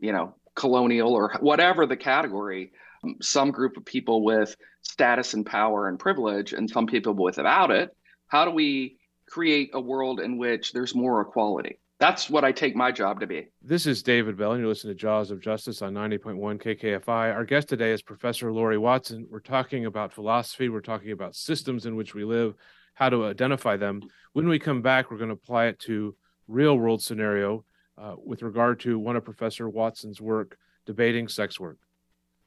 [0.00, 2.72] you know, colonial or whatever the category,
[3.20, 7.96] some group of people with status and power and privilege and some people without it.
[8.26, 11.78] How do we create a world in which there's more equality?
[12.00, 13.48] That's what I take my job to be.
[13.60, 17.34] This is David Bell, and you're listening to Jaws of Justice on 90.1 KKFI.
[17.34, 19.26] Our guest today is Professor Lori Watson.
[19.28, 22.54] We're talking about philosophy, we're talking about systems in which we live,
[22.94, 24.02] how to identify them.
[24.32, 26.14] When we come back, we're going to apply it to
[26.46, 27.64] real world scenario
[28.00, 30.56] uh, with regard to one of Professor Watson's work
[30.86, 31.78] debating sex work.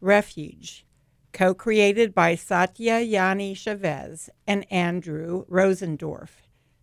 [0.01, 0.85] Refuge,
[1.31, 6.29] co created by Satya Jnani Chavez and Andrew Rosendorf.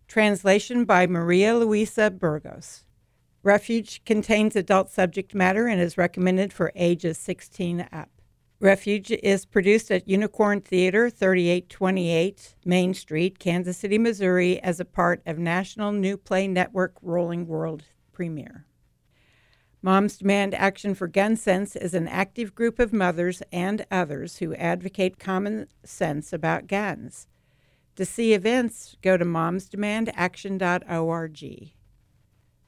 [0.07, 2.85] Translation by Maria Luisa Burgos.
[3.43, 8.09] Refuge contains adult subject matter and is recommended for ages 16 up.
[8.63, 15.21] Refuge is produced at Unicorn Theater, 3828 Main Street, Kansas City, Missouri, as a part
[15.25, 18.65] of National New Play Network Rolling World Premiere.
[19.81, 24.55] Moms Demand Action for Gun Sense is an active group of mothers and others who
[24.55, 27.27] advocate common sense about guns.
[27.97, 31.71] To see events, go to momsdemandaction.org.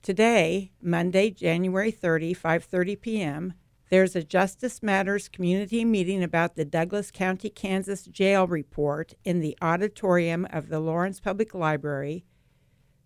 [0.02, 3.54] Today, Monday, January 30, 5:30 p.m.,
[3.96, 9.58] there's a Justice Matters community meeting about the Douglas County, Kansas jail report in the
[9.62, 12.26] auditorium of the Lawrence Public Library,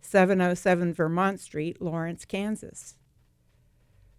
[0.01, 2.97] 707 Vermont Street, Lawrence, Kansas.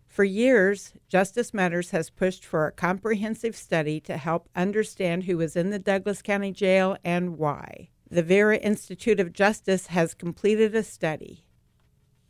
[0.06, 5.56] For years, Justice Matters has pushed for a comprehensive study to help understand who was
[5.56, 7.88] in the Douglas County Jail and why.
[8.08, 11.46] The Vera Institute of Justice has completed a study.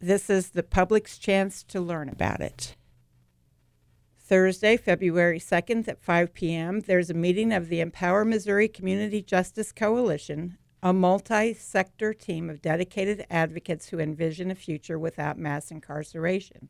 [0.00, 2.74] This is the public's chance to learn about it.
[4.30, 9.72] Thursday, February 2nd at 5 p.m., there's a meeting of the Empower Missouri Community Justice
[9.72, 16.68] Coalition, a multi sector team of dedicated advocates who envision a future without mass incarceration.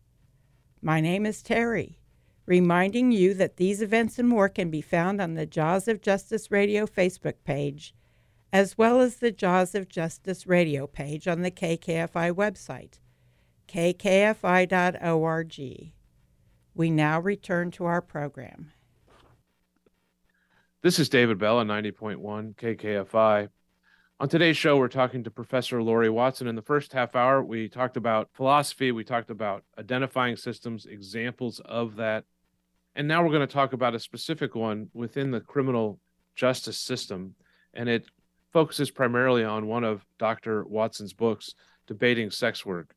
[0.82, 2.00] My name is Terry,
[2.44, 6.50] reminding you that these events and more can be found on the Jaws of Justice
[6.50, 7.94] Radio Facebook page
[8.52, 12.98] as well as the Jaws of Justice radio page on the KKFI website,
[13.68, 14.72] kkfi.org.
[16.76, 18.72] We now return to our program.
[20.82, 23.48] This is David Bell on 90.1 KKFI.
[24.20, 26.46] On today's show, we're talking to Professor Lori Watson.
[26.46, 31.60] In the first half hour, we talked about philosophy, we talked about identifying systems, examples
[31.64, 32.24] of that.
[32.94, 35.98] And now we're going to talk about a specific one within the criminal
[36.36, 37.34] justice system.
[37.72, 38.04] And it
[38.54, 40.64] focuses primarily on one of Dr.
[40.64, 41.54] Watson's books,
[41.88, 42.94] Debating Sex Work.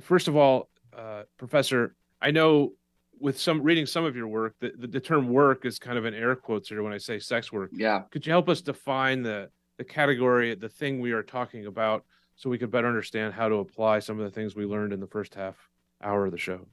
[0.00, 2.74] First of all, uh, Professor, I know
[3.18, 6.04] with some reading some of your work, the, the, the, term work is kind of
[6.04, 7.70] an air quotes here when I say sex work.
[7.72, 8.02] Yeah.
[8.10, 12.04] Could you help us define the, the category, the thing we are talking about,
[12.36, 15.00] so we could better understand how to apply some of the things we learned in
[15.00, 15.56] the first half
[16.02, 16.66] hour of the show?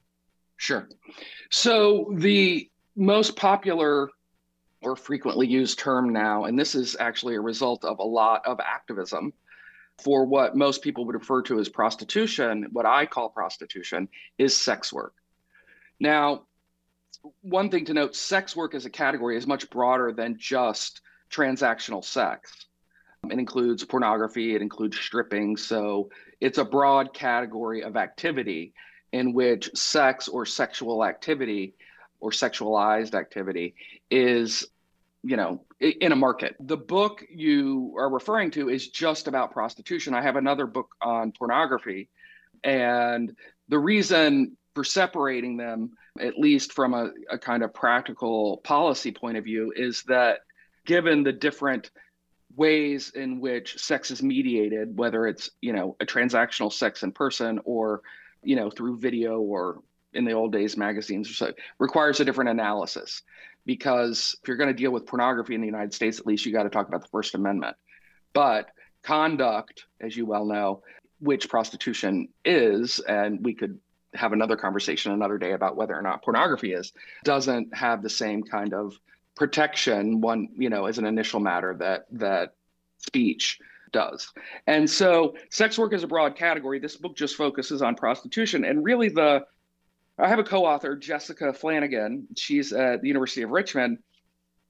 [0.56, 0.88] Sure.
[1.50, 4.10] So the most popular
[4.82, 8.60] or frequently used term now, and this is actually a result of a lot of
[8.60, 9.32] activism
[9.98, 14.92] for what most people would refer to as prostitution, what I call prostitution, is sex
[14.92, 15.14] work.
[15.98, 16.44] Now,
[17.42, 22.04] one thing to note sex work as a category is much broader than just transactional
[22.04, 22.66] sex.
[23.28, 25.56] It includes pornography, it includes stripping.
[25.56, 26.10] So
[26.40, 28.72] it's a broad category of activity
[29.12, 31.74] in which sex or sexual activity
[32.20, 33.74] or sexualized activity
[34.10, 34.66] is
[35.22, 36.56] you know in a market.
[36.60, 40.14] The book you are referring to is just about prostitution.
[40.14, 42.08] I have another book on pornography
[42.64, 43.34] and
[43.68, 49.36] the reason for separating them at least from a, a kind of practical policy point
[49.36, 50.40] of view is that
[50.84, 51.90] given the different
[52.56, 57.60] ways in which sex is mediated whether it's you know a transactional sex in person
[57.64, 58.02] or
[58.42, 59.82] you know through video or
[60.14, 63.22] in the old days magazines or so requires a different analysis.
[63.66, 66.52] Because if you're going to deal with pornography in the United States, at least you
[66.52, 67.76] got to talk about the First Amendment.
[68.32, 68.70] But
[69.02, 70.82] conduct, as you well know,
[71.20, 73.78] which prostitution is, and we could
[74.14, 76.92] have another conversation another day about whether or not pornography is,
[77.24, 78.98] doesn't have the same kind of
[79.36, 82.54] protection one you know as an initial matter that that
[82.98, 83.60] speech
[83.92, 84.32] does.
[84.66, 86.78] And so sex work is a broad category.
[86.78, 89.46] This book just focuses on prostitution and really the
[90.18, 92.24] i have a co-author jessica flanigan.
[92.36, 93.98] She's at the university of richmond.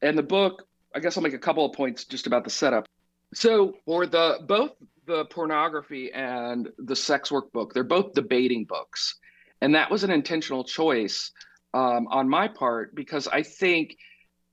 [0.02, 2.86] And the book i guess i'll make a couple of points just about the setup.
[3.34, 4.72] So for the both
[5.06, 9.16] the pornography and the sex work book they're both debating books.
[9.60, 11.32] And that was an intentional choice
[11.74, 13.96] um, on my part because i think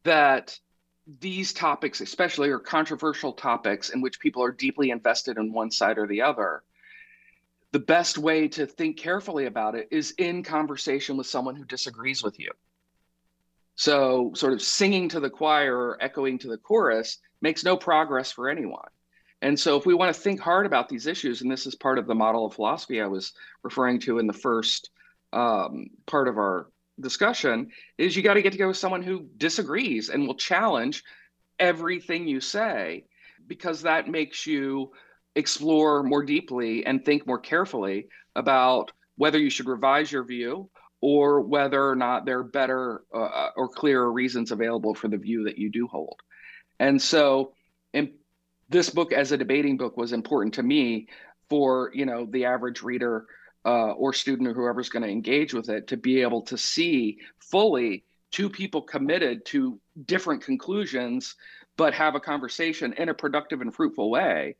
[0.03, 0.57] that
[1.19, 5.97] these topics, especially, are controversial topics in which people are deeply invested in one side
[5.97, 6.63] or the other.
[7.75, 12.23] The best way to think carefully about it is in conversation with someone who disagrees
[12.23, 12.51] with you.
[13.75, 18.31] So, sort of singing to the choir or echoing to the chorus makes no progress
[18.31, 18.87] for anyone.
[19.41, 21.99] And so, if we want to think hard about these issues, and this is part
[21.99, 24.91] of the model of philosophy I was referring to in the first
[25.33, 26.69] um, part of our
[27.01, 31.03] discussion is you got to get to go with someone who disagrees and will challenge
[31.59, 33.03] everything you say
[33.47, 34.93] because that makes you
[35.35, 40.69] explore more deeply and think more carefully about whether you should revise your view
[41.01, 45.43] or whether or not there are better uh, or clearer reasons available for the view
[45.43, 46.19] that you do hold.
[46.79, 47.53] And so,
[47.93, 48.13] in
[48.69, 51.07] this book as a debating book was important to me
[51.49, 53.25] for you know the average reader
[53.65, 57.19] uh, or student or whoever's going to engage with it to be able to see
[57.39, 61.35] fully two people committed to different conclusions,
[61.77, 64.55] but have a conversation in a productive and fruitful way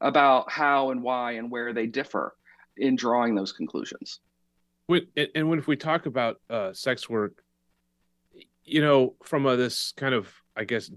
[0.00, 2.34] about how and why and where they differ
[2.76, 4.20] in drawing those conclusions.
[4.88, 7.42] And when if we talk about uh, sex work,
[8.64, 10.90] you know, from a, this kind of, I guess,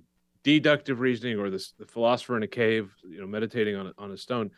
[0.43, 4.11] deductive reasoning or this the philosopher in a cave, you know, meditating on a, on
[4.11, 4.51] a stone,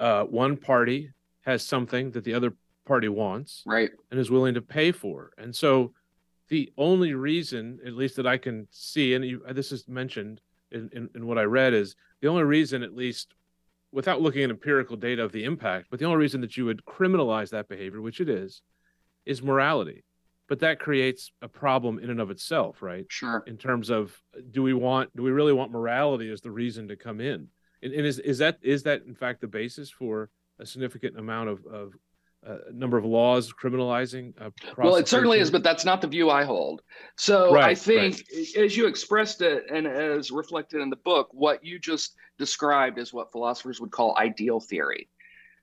[0.00, 1.10] uh, one party
[1.42, 5.54] has something that the other party wants right and is willing to pay for and
[5.54, 5.92] so
[6.48, 10.90] the only reason at least that i can see and you, this is mentioned in,
[10.92, 13.34] in, in, what i read is the only reason at least
[13.94, 16.84] without looking at empirical data of the impact but the only reason that you would
[16.84, 18.60] criminalize that behavior which it is
[19.24, 20.04] is morality.
[20.46, 23.06] But that creates a problem in and of itself right?
[23.08, 23.42] Sure.
[23.46, 26.96] In terms of do we want do we really want morality as the reason to
[26.96, 27.48] come in?
[27.82, 30.28] And, and is, is that is that in fact the basis for
[30.58, 31.92] a significant amount of, of
[32.46, 34.32] uh, number of laws criminalizing.
[34.40, 36.82] Uh, well, it certainly is, but that's not the view I hold.
[37.16, 38.64] So right, I think, right.
[38.64, 43.12] as you expressed it, and as reflected in the book, what you just described is
[43.12, 45.08] what philosophers would call ideal theory.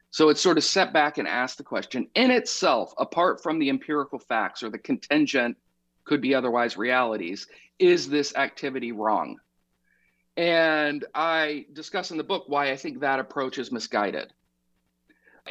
[0.10, 3.70] So it's sort of set back and ask the question in itself, apart from the
[3.70, 5.58] empirical facts or the contingent,
[6.04, 7.48] could be otherwise realities,
[7.80, 9.38] is this activity wrong?
[10.36, 14.34] And I discuss in the book why I think that approach is misguided.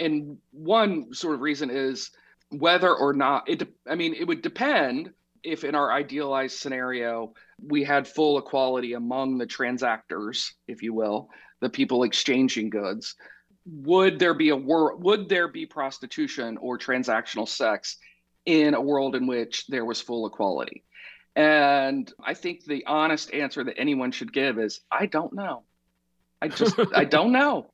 [0.00, 2.10] And one sort of reason is
[2.48, 7.84] whether or not it, I mean, it would depend if in our idealized scenario, we
[7.84, 13.14] had full equality among the transactors, if you will, the people exchanging goods.
[13.66, 17.96] Would there be a world, would there be prostitution or transactional sex
[18.46, 20.84] in a world in which there was full equality?
[21.36, 25.62] And I think the honest answer that anyone should give is I don't know.
[26.42, 27.70] I just, I don't know.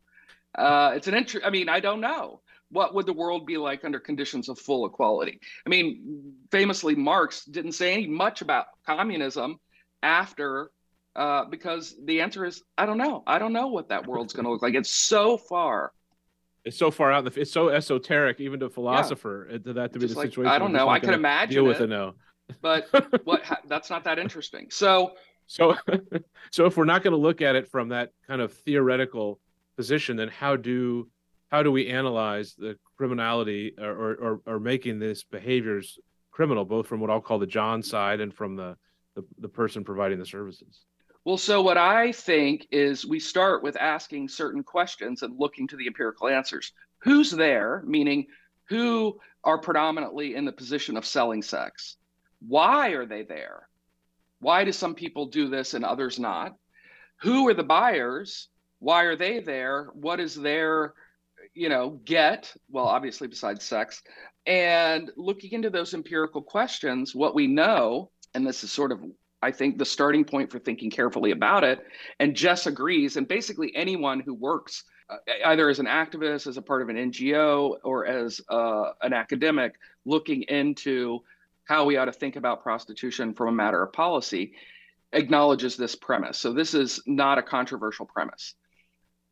[0.57, 1.47] Uh, it's an interest.
[1.47, 2.41] I mean, I don't know.
[2.71, 5.41] What would the world be like under conditions of full equality?
[5.65, 9.61] I mean, famously, Marx didn't say any much about communism
[10.03, 10.71] after,
[11.15, 13.23] uh, because the answer is I don't know.
[13.27, 14.75] I don't know what that world's going to look like.
[14.75, 15.93] It's so far.
[16.65, 17.37] It's so far out.
[17.37, 19.73] It's so esoteric, even to a philosopher, yeah.
[19.75, 20.53] that to be Just the like, situation.
[20.53, 20.89] I don't know.
[20.89, 22.15] I can imagine deal with it, no.
[22.61, 22.89] but
[23.25, 23.43] what?
[23.69, 24.67] That's not that interesting.
[24.71, 25.13] So,
[25.47, 25.77] so,
[26.51, 29.39] so if we're not going to look at it from that kind of theoretical
[29.77, 31.09] position, then how do
[31.49, 35.99] how do we analyze the criminality or or, or making these behaviors
[36.31, 38.77] criminal, both from what I'll call the John side and from the,
[39.15, 40.85] the the person providing the services?
[41.25, 45.77] Well, so what I think is we start with asking certain questions and looking to
[45.77, 46.73] the empirical answers.
[46.99, 47.83] Who's there?
[47.85, 48.27] Meaning,
[48.69, 51.97] who are predominantly in the position of selling sex?
[52.47, 53.69] Why are they there?
[54.39, 56.55] Why do some people do this and others not?
[57.23, 58.49] Who are the buyers?
[58.79, 60.95] Why are they there what is their
[61.55, 64.03] you know get well obviously besides sex
[64.47, 69.01] and looking into those empirical questions what we know and this is sort of
[69.43, 71.85] i think the starting point for thinking carefully about it
[72.21, 76.63] and jess agrees and basically anyone who works uh, either as an activist, as a
[76.63, 81.21] part of an NGO, or as uh, an academic looking into
[81.65, 84.55] how we ought to think about prostitution from a matter of policy,
[85.13, 86.39] acknowledges this premise.
[86.39, 88.55] So this is not a controversial premise.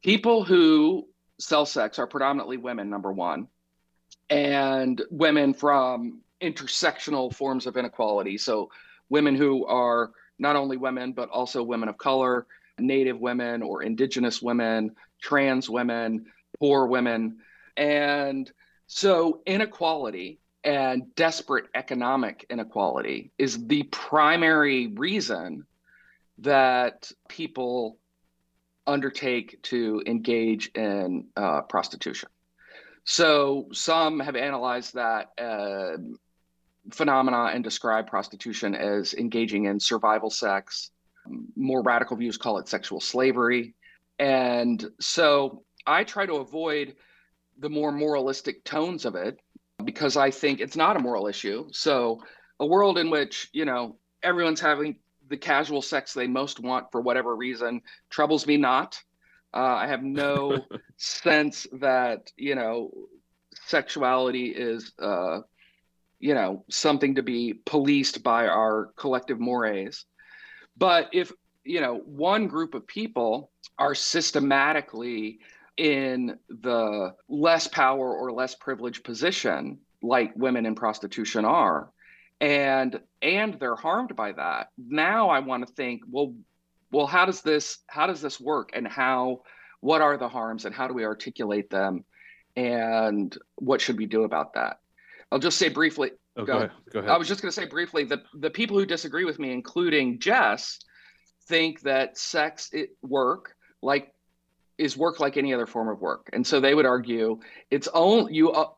[0.05, 3.49] People who sell sex are predominantly women, number one,
[4.29, 8.37] and women from intersectional forms of inequality.
[8.37, 8.71] So
[9.09, 12.47] women who are not only women, but also women of color,
[12.79, 16.27] Native women or Indigenous women, trans women,
[16.61, 17.39] poor women.
[17.79, 18.53] And
[18.87, 25.65] so inequality and desperate economic inequality is the primary reason
[26.39, 27.97] that people
[28.87, 32.29] undertake to engage in uh, prostitution.
[33.05, 35.99] So some have analyzed that uh,
[36.91, 40.91] phenomena and describe prostitution as engaging in survival sex.
[41.57, 43.75] More radical views call it sexual slavery.
[44.19, 46.95] And so I try to avoid
[47.59, 49.39] the more moralistic tones of it
[49.85, 51.69] because I think it's not a moral issue.
[51.73, 52.23] So
[52.61, 54.97] a world in which, you know, everyone's having
[55.29, 59.03] the casual sex they most want for whatever reason troubles me not.
[59.53, 60.65] Uh, I have no
[60.97, 62.91] sense that, you know,
[63.67, 65.41] sexuality is uh,
[66.25, 70.07] you know something to be policed by our collective mores
[70.77, 71.33] but if
[71.65, 75.41] you know one group of people are systematically
[75.77, 81.91] in the less power or less privileged position like women in prostitution are
[82.41, 86.35] and and they're harmed by that now i want to think well
[86.91, 89.43] well how does this how does this work and how
[89.81, 92.05] what are the harms and how do we articulate them
[92.57, 94.79] and what should we do about that
[95.35, 96.13] I'll just say briefly.
[96.37, 96.71] Oh, go, ahead.
[96.93, 97.11] Go ahead.
[97.11, 100.21] I was just going to say briefly that the people who disagree with me, including
[100.21, 100.79] Jess,
[101.47, 104.13] think that sex it work like
[104.79, 107.39] is work like any other form of work, and so they would argue
[107.71, 108.51] it's only you.
[108.51, 108.71] Uh,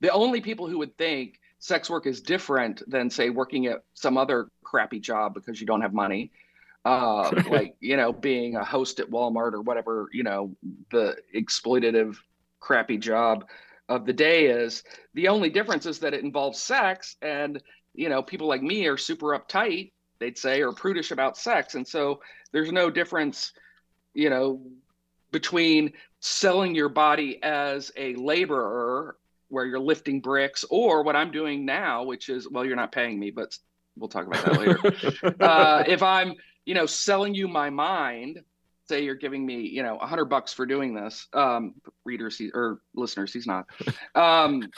[0.00, 4.18] the only people who would think sex work is different than say working at some
[4.18, 6.32] other crappy job because you don't have money.
[6.84, 10.56] Uh, like you know being a host at walmart or whatever you know
[10.90, 12.16] the exploitative
[12.58, 13.46] crappy job
[13.88, 14.82] of the day is.
[15.14, 17.62] The only difference is that it involves sex and
[17.94, 21.74] you know people like me are super uptight they'd say or prudish about sex.
[21.74, 22.20] And so
[22.52, 23.52] there's no difference
[24.14, 24.60] you know
[25.30, 29.16] between selling your body as a laborer
[29.50, 33.18] where you're lifting bricks or what i'm doing now which is well you're not paying
[33.18, 33.56] me but
[33.96, 36.34] we'll talk about that later uh, if i'm
[36.64, 38.40] you know selling you my mind
[38.90, 41.74] say you're giving me, you know, a hundred bucks for doing this, um,
[42.04, 43.66] readers he, or listeners, he's not.
[44.14, 44.68] Um,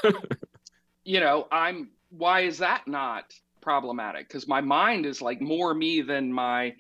[1.05, 1.91] you know, I'm.
[2.11, 4.29] Why is that not problematic?
[4.29, 6.75] Because my mind is like more me than my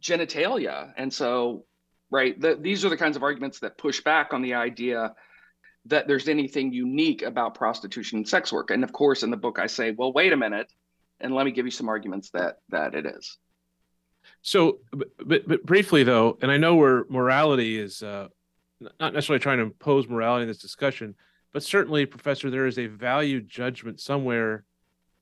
[0.00, 1.64] genitalia, and so,
[2.10, 2.38] right.
[2.38, 5.14] The, these are the kinds of arguments that push back on the idea
[5.88, 8.70] that there's anything unique about prostitution and sex work.
[8.70, 10.72] And of course, in the book, I say, well, wait a minute,
[11.20, 13.38] and let me give you some arguments that that it is.
[14.42, 18.28] So, but, but briefly though, and I know where morality is uh,
[19.00, 21.14] not necessarily trying to impose morality in this discussion,
[21.52, 24.64] but certainly, Professor, there is a value judgment somewhere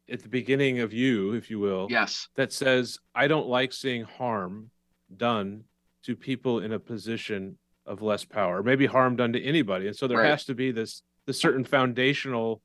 [0.08, 4.04] at the beginning of you, if you will, yes, that says I don't like seeing
[4.04, 4.70] harm
[5.16, 5.64] done
[6.02, 10.06] to people in a position of less power, maybe harm done to anybody, and so
[10.06, 10.30] there right.
[10.30, 12.62] has to be this this certain foundational,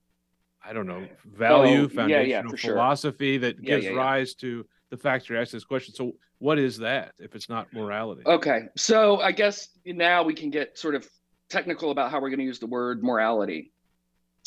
[0.63, 3.39] I don't know, value, oh, foundational yeah, yeah, philosophy sure.
[3.39, 5.93] that yeah, gives rise to the fact you're asking this question.
[5.95, 8.23] So what is that if it's not morality?
[8.25, 8.63] Okay.
[8.75, 11.07] So I guess now we can get sort of
[11.49, 13.71] technical about how we're going to use the word morality.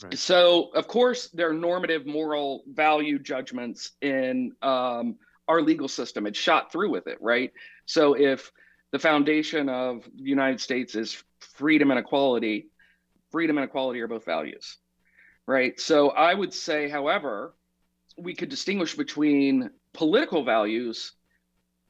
[0.03, 0.19] Right.
[0.19, 5.17] So, of course, there are normative moral value judgments in um,
[5.47, 6.27] our legal system.
[6.27, 7.53] It's shot through with it, right?
[7.87, 8.51] So, if
[8.95, 12.69] the foundation of the United States is freedom and equality,
[13.33, 14.77] freedom and equality are both values,
[15.49, 15.81] right?
[15.81, 17.57] So, I would say, however,
[18.17, 21.11] we could distinguish between political values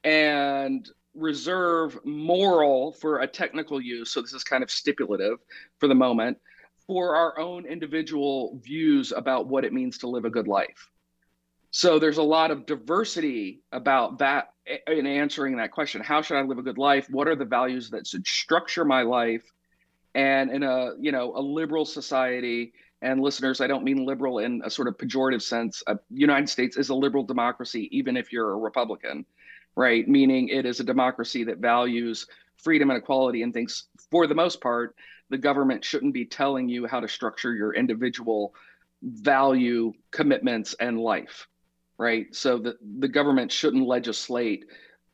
[0.03, 4.11] and reserve moral for a technical use.
[4.11, 5.41] So this is kind of stipulative
[5.79, 6.39] for the moment
[6.87, 10.89] for our own individual views about what it means to live a good life.
[11.77, 14.53] So there's a lot of diversity about that
[14.87, 16.01] in answering that question.
[16.01, 17.09] How should I live a good life?
[17.11, 19.43] What are the values that should structure my life?
[20.15, 24.63] And in a, you know, a liberal society, and listeners, I don't mean liberal in
[24.65, 25.83] a sort of pejorative sense.
[25.89, 29.27] Uh, United States is a liberal democracy, even if you're a Republican,
[29.75, 30.07] right?
[30.07, 34.61] Meaning it is a democracy that values freedom and equality and thinks, for the most
[34.61, 34.95] part,
[35.29, 38.55] the government shouldn't be telling you how to structure your individual
[39.03, 41.49] value commitments and life,
[41.99, 42.35] right?
[42.35, 44.67] So the, the government shouldn't legislate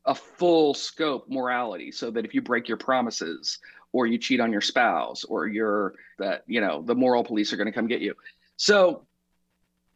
[0.07, 3.59] a full scope morality so that if you break your promises
[3.93, 7.57] or you cheat on your spouse or you're that you know the moral police are
[7.57, 8.15] going to come get you
[8.57, 9.07] so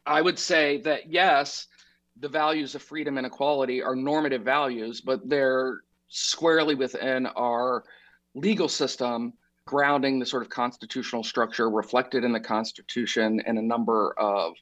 [0.05, 1.67] i would say that yes
[2.19, 7.83] the values of freedom and equality are normative values but they're squarely within our
[8.35, 9.33] legal system
[9.65, 14.53] grounding the sort of constitutional structure reflected in the constitution and a number of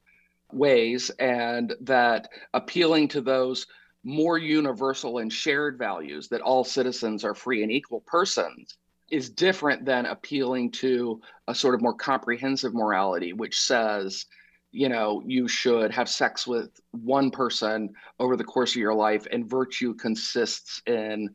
[0.54, 3.68] ways and that appealing to those
[4.04, 8.78] more universal and shared values that all citizens are free and equal persons
[9.10, 14.26] is different than appealing to a sort of more comprehensive morality, which says,
[14.72, 19.28] you know, you should have sex with one person over the course of your life,
[19.32, 21.30] and virtue consists in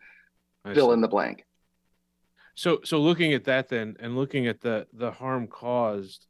[0.75, 1.47] fill in the blank.
[2.57, 6.27] So, so looking at that then, and looking at the the harm caused,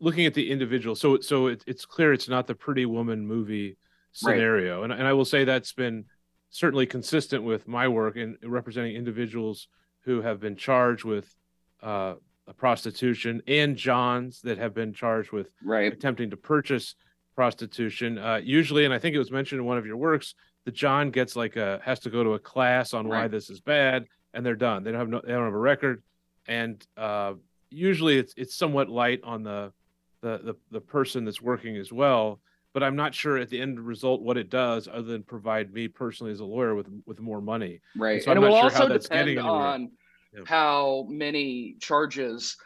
[0.00, 0.94] looking at the individual.
[0.94, 3.76] So, so it, it's clear it's not the Pretty Woman movie
[4.12, 4.90] scenario, right.
[4.90, 6.04] and and I will say that's been
[6.50, 9.68] certainly consistent with my work in representing individuals
[10.02, 11.34] who have been charged with
[11.82, 12.14] uh,
[12.56, 15.92] prostitution and Johns that have been charged with right.
[15.92, 16.94] attempting to purchase
[17.34, 18.18] prostitution.
[18.18, 21.10] Uh, usually, and I think it was mentioned in one of your works, the John
[21.10, 23.22] gets like a has to go to a class on right.
[23.22, 24.84] why this is bad, and they're done.
[24.84, 26.02] They don't have no, they don't have a record,
[26.46, 27.34] and uh,
[27.74, 29.72] usually it's it's somewhat light on the,
[30.22, 32.40] the the the person that's working as well.
[32.72, 35.86] But I'm not sure at the end result what it does, other than provide me
[35.86, 37.80] personally as a lawyer with with more money.
[37.96, 39.92] Right, and, so and it will sure also depend on
[40.32, 40.42] yeah.
[40.46, 42.56] how many charges.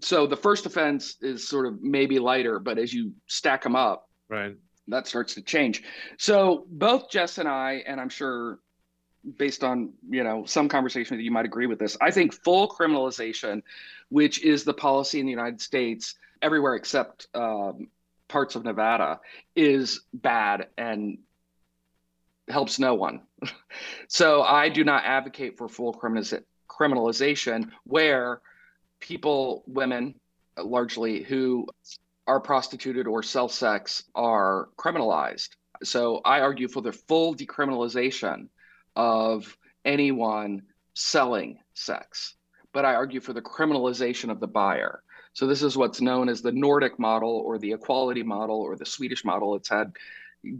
[0.00, 4.08] So the first offense is sort of maybe lighter, but as you stack them up,
[4.28, 4.56] right,
[4.88, 5.82] that starts to change.
[6.16, 8.60] So both Jess and I, and I'm sure
[9.36, 12.68] based on you know some conversation that you might agree with this, I think full
[12.68, 13.62] criminalization,
[14.08, 17.88] which is the policy in the United States everywhere except um,
[18.28, 19.20] parts of Nevada,
[19.56, 21.18] is bad and
[22.48, 23.22] helps no one.
[24.08, 26.44] so I do not advocate for full criminalization
[26.74, 28.40] criminalization where
[29.00, 30.14] people, women
[30.58, 31.66] largely, who
[32.26, 35.50] are prostituted or sell sex are criminalized.
[35.82, 38.48] So I argue for the full decriminalization
[38.96, 40.62] of anyone
[40.94, 42.34] selling sex,
[42.72, 45.02] but I argue for the criminalization of the buyer.
[45.32, 48.86] So this is what's known as the Nordic model or the equality model or the
[48.86, 49.56] Swedish model.
[49.56, 49.92] It's had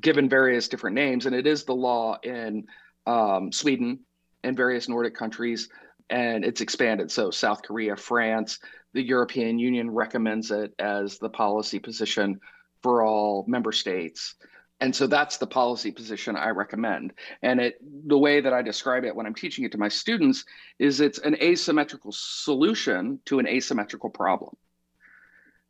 [0.01, 2.67] given various different names, and it is the law in
[3.07, 4.01] um, Sweden
[4.43, 5.69] and various Nordic countries
[6.11, 7.11] and it's expanded.
[7.11, 8.59] So South Korea, France,
[8.93, 12.41] the European Union recommends it as the policy position
[12.83, 14.35] for all member states.
[14.81, 17.15] And so that's the policy position I recommend.
[17.43, 20.45] And it the way that I describe it when I'm teaching it to my students
[20.79, 24.57] is it's an asymmetrical solution to an asymmetrical problem.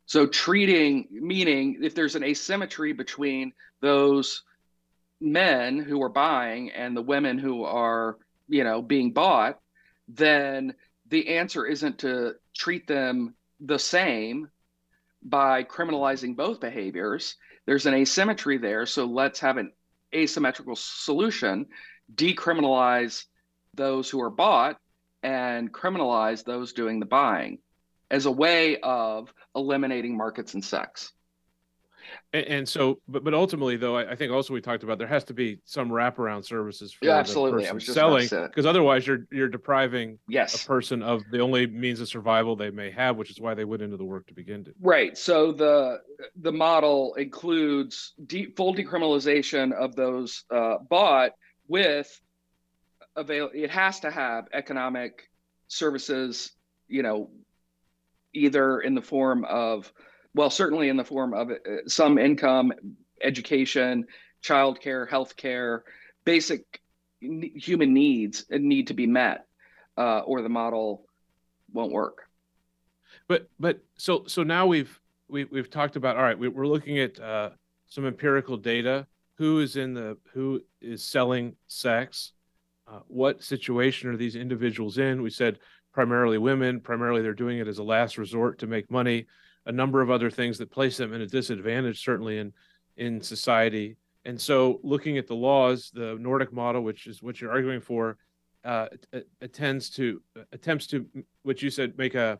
[0.05, 4.43] So treating meaning if there's an asymmetry between those
[5.21, 9.59] men who are buying and the women who are, you know, being bought,
[10.07, 10.73] then
[11.07, 14.49] the answer isn't to treat them the same
[15.25, 17.35] by criminalizing both behaviors.
[17.65, 18.85] There's an asymmetry there.
[18.85, 19.71] So let's have an
[20.13, 21.65] asymmetrical solution,
[22.13, 23.25] decriminalize
[23.73, 24.79] those who are bought
[25.23, 27.57] and criminalize those doing the buying
[28.11, 31.11] as a way of eliminating markets and sex.
[32.33, 35.07] And, and so, but but ultimately, though, I, I, think also we talked about there
[35.07, 37.65] has to be some wraparound services for yeah, absolutely.
[37.65, 40.63] the person selling, because otherwise you're you're depriving yes.
[40.63, 43.65] a person of the only means of survival they may have, which is why they
[43.65, 44.73] went into the work to begin to.
[44.81, 45.17] Right.
[45.17, 46.01] So the
[46.41, 51.31] the model includes deep, full decriminalization of those uh, bought
[51.67, 52.19] with
[53.15, 53.49] avail.
[53.53, 55.29] It has to have economic
[55.67, 56.51] services,
[56.87, 57.29] you know,
[58.33, 59.91] either in the form of
[60.35, 61.55] well, certainly in the form of uh,
[61.87, 62.73] some income,
[63.23, 64.05] education,
[64.43, 65.81] childcare, healthcare,
[66.25, 66.81] basic
[67.21, 69.47] human needs need to be met,
[69.97, 71.05] uh, or the model
[71.71, 72.29] won't work.
[73.27, 76.37] But but so so now we've we, we've talked about all right.
[76.37, 77.51] We, are looking at uh,
[77.87, 79.07] some empirical data.
[79.37, 82.33] Who is in the who is selling sex?
[82.87, 85.21] Uh, what situation are these individuals in?
[85.21, 85.59] We said
[85.93, 86.81] primarily women.
[86.81, 89.27] Primarily, they're doing it as a last resort to make money
[89.65, 92.53] a number of other things that place them in a disadvantage, certainly in
[92.97, 93.97] in society.
[94.23, 98.17] And so, looking at the laws, the Nordic model, which is what you're arguing for,
[98.63, 98.87] uh,
[99.41, 101.05] attends to attempts to
[101.43, 102.39] what you said make a,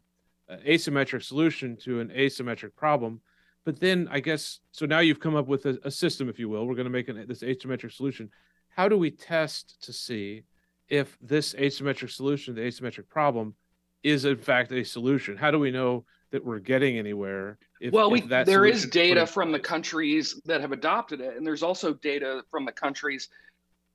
[0.50, 3.22] a asymmetric solution to an asymmetric problem.
[3.64, 4.86] But then, I guess so.
[4.86, 6.66] Now you've come up with a, a system, if you will.
[6.66, 8.30] We're going to make an, this asymmetric solution.
[8.70, 10.44] How do we test to see
[10.90, 13.56] if this asymmetric solution, the asymmetric problem,
[14.04, 15.38] is in fact a solution?
[15.38, 17.58] How do we know that we're getting anywhere.
[17.80, 21.46] If, well, we, if there is data from the countries that have adopted it, and
[21.46, 23.30] there's also data from the countries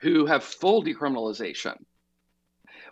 [0.01, 1.77] who have full decriminalization.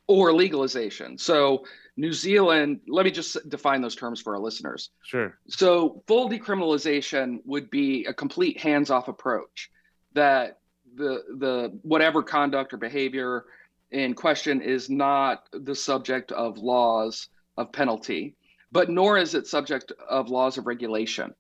[0.09, 1.19] or legalization.
[1.19, 1.65] So
[1.97, 4.91] New Zealand, let me just define those terms for our listeners.
[5.05, 5.39] Sure.
[5.49, 9.71] So full decriminalization would be a complete hands-off approach
[10.15, 10.59] that
[10.95, 13.45] the the whatever conduct or behavior
[13.91, 18.37] in question is not the subject of laws of penalty,
[18.73, 21.35] but nor is it subject of laws of regulation.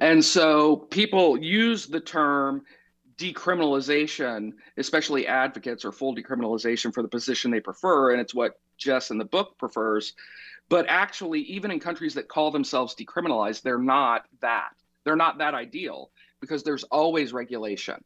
[0.00, 2.62] And so people use the term
[3.18, 8.12] decriminalization, especially advocates or full decriminalization for the position they prefer.
[8.12, 10.12] And it's what Jess in the book prefers.
[10.68, 14.70] But actually, even in countries that call themselves decriminalized, they're not that.
[15.04, 18.02] They're not that ideal because there's always regulation.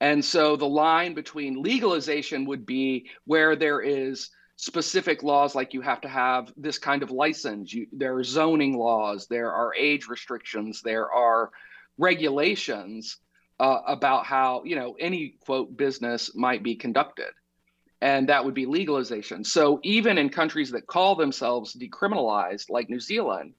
[0.00, 5.80] And so the line between legalization would be where there is specific laws like you
[5.80, 7.72] have to have this kind of license.
[7.72, 11.50] You, there are zoning laws there are age restrictions there are
[11.98, 13.18] regulations
[13.60, 17.30] uh, about how you know any quote business might be conducted.
[18.00, 19.44] And that would be legalization.
[19.44, 23.54] So even in countries that call themselves decriminalized like new zealand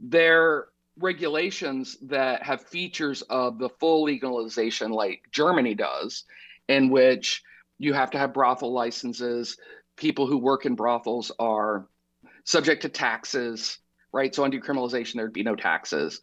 [0.00, 0.68] there
[0.98, 6.24] regulations that have features of the full legalization like germany does
[6.68, 7.42] in which
[7.78, 9.56] you have to have brothel licenses
[10.00, 11.86] people who work in brothels are
[12.44, 13.78] subject to taxes,
[14.12, 14.34] right?
[14.34, 16.20] So on decriminalization, there'd be no taxes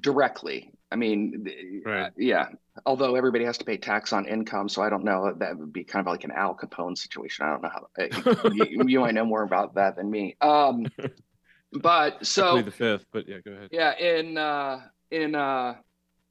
[0.00, 0.72] directly.
[0.90, 1.46] I mean,
[1.84, 2.06] right.
[2.06, 2.46] uh, yeah.
[2.86, 5.34] Although everybody has to pay tax on income, so I don't know.
[5.38, 7.44] That would be kind of like an Al Capone situation.
[7.44, 7.88] I don't know how.
[7.98, 10.36] Uh, you, you, might know more about that than me.
[10.40, 10.86] Um,
[11.72, 13.06] but so the fifth.
[13.12, 13.68] But yeah, go ahead.
[13.72, 15.74] Yeah, in uh, in uh,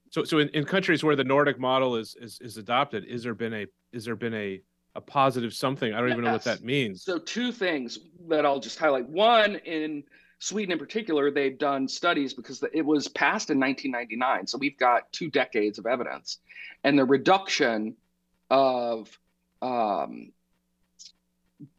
[0.10, 3.36] so so in, in countries where the Nordic model is is is adopted, is there
[3.36, 4.62] been a is there been a
[4.98, 5.94] a positive something.
[5.94, 6.16] I don't yes.
[6.16, 7.04] even know what that means.
[7.04, 9.08] So two things that I'll just highlight.
[9.08, 10.04] One in
[10.40, 14.48] Sweden in particular, they've done studies because it was passed in 1999.
[14.48, 16.40] So we've got two decades of evidence.
[16.84, 17.96] And the reduction
[18.50, 19.08] of
[19.62, 20.32] um,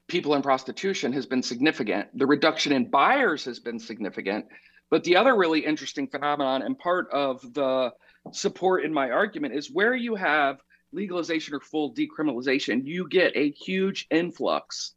[0.07, 2.17] people in prostitution has been significant.
[2.17, 4.47] The reduction in buyers has been significant.
[4.91, 7.93] But the other really interesting phenomenon and part of the
[8.31, 10.61] support in my argument is where you have
[10.93, 14.95] legalization or full decriminalization, you get a huge influx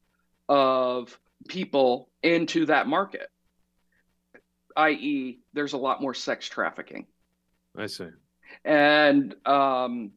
[0.48, 1.18] of
[1.48, 3.30] people into that market,
[4.78, 7.06] i.e., there's a lot more sex trafficking.
[7.78, 8.08] I see.
[8.64, 10.12] And um,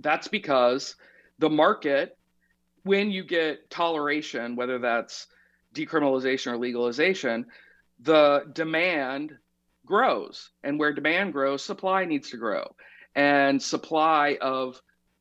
[0.00, 0.96] that's because
[1.38, 2.16] the market,
[2.82, 5.26] when you get toleration, whether that's
[5.74, 7.46] decriminalization or legalization,
[8.00, 9.36] the demand
[9.86, 10.50] grows.
[10.62, 12.74] And where demand grows, supply needs to grow
[13.14, 14.80] and supply of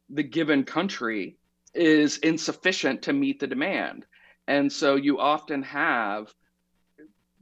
[0.09, 1.37] the given country
[1.73, 4.05] is insufficient to meet the demand.
[4.47, 6.33] And so you often have,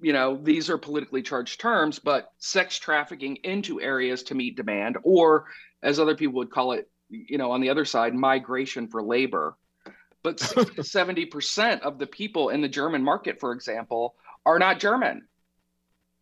[0.02, 4.98] you know, these are politically charged terms, but sex trafficking into areas to meet demand,
[5.04, 5.46] or
[5.84, 9.58] as other people would call it, you know, on the other side, migration for labor.
[10.24, 15.28] But 70% of the people in the German market, for example, are not German.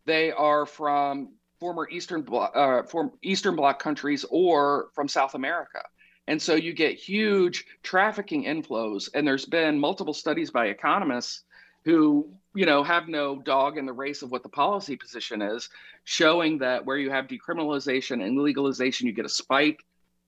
[0.06, 2.84] They are from former Eastern Bloc, uh,
[3.22, 5.82] Eastern Bloc countries or from South America.
[6.28, 9.10] And so you get huge trafficking inflows.
[9.14, 11.44] And there's been multiple studies by economists
[11.86, 15.70] who, you know, have no dog in the race of what the policy position is,
[16.04, 19.84] showing that where you have decriminalization and legalization, you get a spike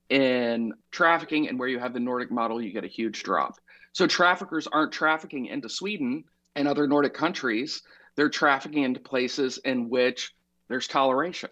[0.09, 3.59] in trafficking, and where you have the Nordic model, you get a huge drop.
[3.93, 6.23] So traffickers aren't trafficking into Sweden
[6.55, 7.84] and other Nordic countries.
[8.15, 10.34] They're trafficking into places in which
[10.72, 11.49] there's toleration.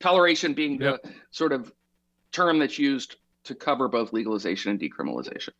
[0.00, 1.02] Toleration being yep.
[1.02, 1.72] the sort of
[2.30, 5.50] term that's used to cover both legalization and decriminalization.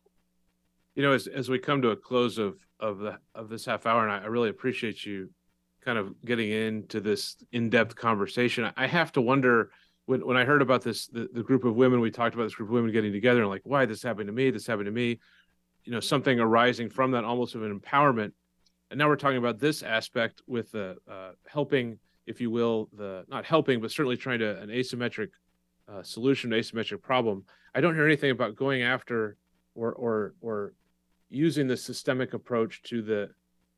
[0.95, 3.85] You know, as as we come to a close of of the of this half
[3.85, 5.29] hour, and I, I really appreciate you
[5.81, 8.71] kind of getting into this in-depth conversation.
[8.77, 9.71] I have to wonder
[10.05, 12.55] when when I heard about this, the, the group of women we talked about this
[12.55, 14.91] group of women getting together and like, why this happened to me, this happened to
[14.91, 15.19] me,
[15.83, 18.31] you know, something arising from that almost of an empowerment.
[18.91, 23.25] And now we're talking about this aspect with uh, uh, helping if you will, the
[23.27, 25.29] not helping, but certainly trying to an asymmetric
[25.91, 27.43] uh, solution to asymmetric problem.
[27.75, 29.37] I don't hear anything about going after
[29.75, 30.73] or or or
[31.29, 33.29] using the systemic approach to the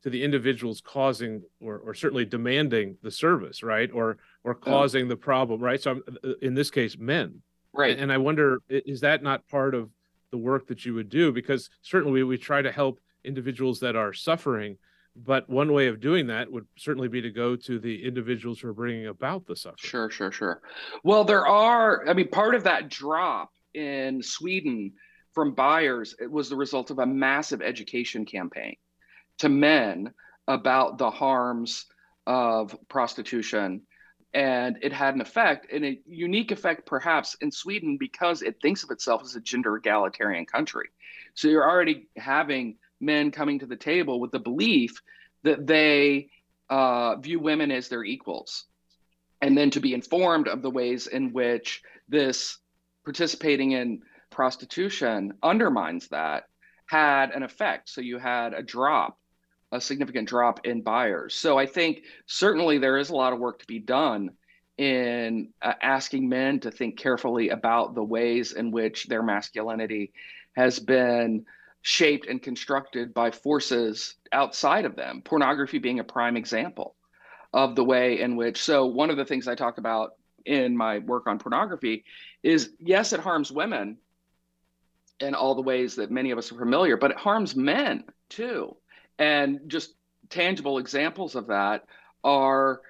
[0.02, 3.90] to the individuals causing or, or certainly demanding the service, right?
[3.92, 5.80] Or or causing the problem, right?
[5.80, 7.42] So I'm, uh, in this case, men,
[7.72, 7.92] right?
[7.92, 9.90] And, and I wonder, is that not part of
[10.30, 11.32] the work that you would do?
[11.32, 14.76] Because certainly we, we try to help individuals that are suffering,
[15.24, 18.68] but one way of doing that would certainly be to go to the individuals who
[18.68, 19.76] are bringing about the suffering.
[19.78, 20.62] Sure, sure, sure.
[21.04, 24.92] Well, there are, I mean, part of that drop in Sweden
[25.32, 28.76] from buyers it was the result of a massive education campaign
[29.38, 30.12] to men
[30.48, 31.86] about the harms
[32.26, 33.82] of prostitution
[34.36, 38.84] and it had an effect, and a unique effect perhaps in Sweden because it thinks
[38.84, 40.88] of itself as a gender egalitarian country.
[41.34, 45.02] So you're already having men coming to the table with the belief
[45.42, 46.28] that they
[46.70, 48.64] uh, view women as their equals,
[49.40, 52.58] and then to be informed of the ways in which this
[53.04, 56.44] participating in prostitution undermines that
[56.86, 57.88] had an effect.
[57.88, 59.18] So you had a drop
[59.72, 61.34] a significant drop in buyers.
[61.34, 64.30] So I think certainly there is a lot of work to be done
[64.78, 70.12] in uh, asking men to think carefully about the ways in which their masculinity
[70.54, 71.46] has been
[71.86, 76.96] shaped and constructed by forces outside of them, pornography being a prime example
[77.52, 78.60] of the way in which.
[78.60, 80.14] So, one of the things I talk about
[80.44, 82.04] in my work on pornography
[82.42, 83.98] is yes, it harms women
[85.20, 88.76] in all the ways that many of us are familiar, but it harms men too.
[89.20, 89.94] And just
[90.28, 91.84] tangible examples of that
[92.24, 92.80] are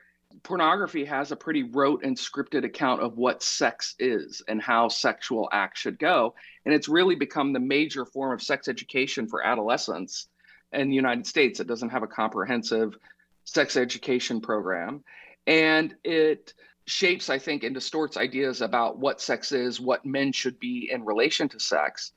[0.42, 5.48] pornography has a pretty rote and scripted account of what sex is and how sexual
[5.52, 6.34] acts should go.
[6.64, 10.28] And it's really become the major form of sex education for adolescents
[10.72, 11.60] in the United States.
[11.60, 12.96] It doesn't have a comprehensive
[13.44, 15.04] sex education program.
[15.46, 16.52] And it
[16.86, 21.04] shapes, I think, and distorts ideas about what sex is, what men should be in
[21.04, 22.12] relation to sex.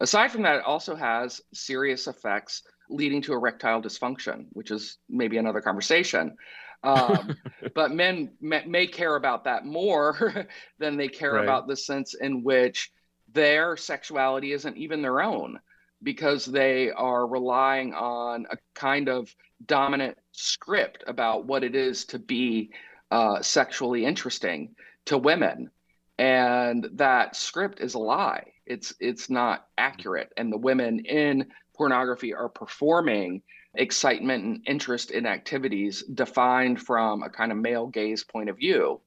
[0.00, 5.38] Aside from that, it also has serious effects leading to erectile dysfunction, which is maybe
[5.38, 6.36] another conversation.
[6.82, 7.36] Um,
[7.74, 11.44] but men may, may, care about that more than they care right.
[11.44, 12.90] about the sense in which
[13.32, 15.58] their sexuality isn't even their own
[16.02, 19.34] because they are relying on a kind of
[19.66, 22.70] dominant script about what it is to be
[23.10, 24.74] uh, sexually interesting
[25.06, 25.70] to women.
[26.18, 28.52] And that script is a lie.
[28.66, 30.32] It's it's not accurate.
[30.36, 33.42] And the women in pornography are performing
[33.74, 39.00] excitement and interest in activities defined from a kind of male gaze point of view,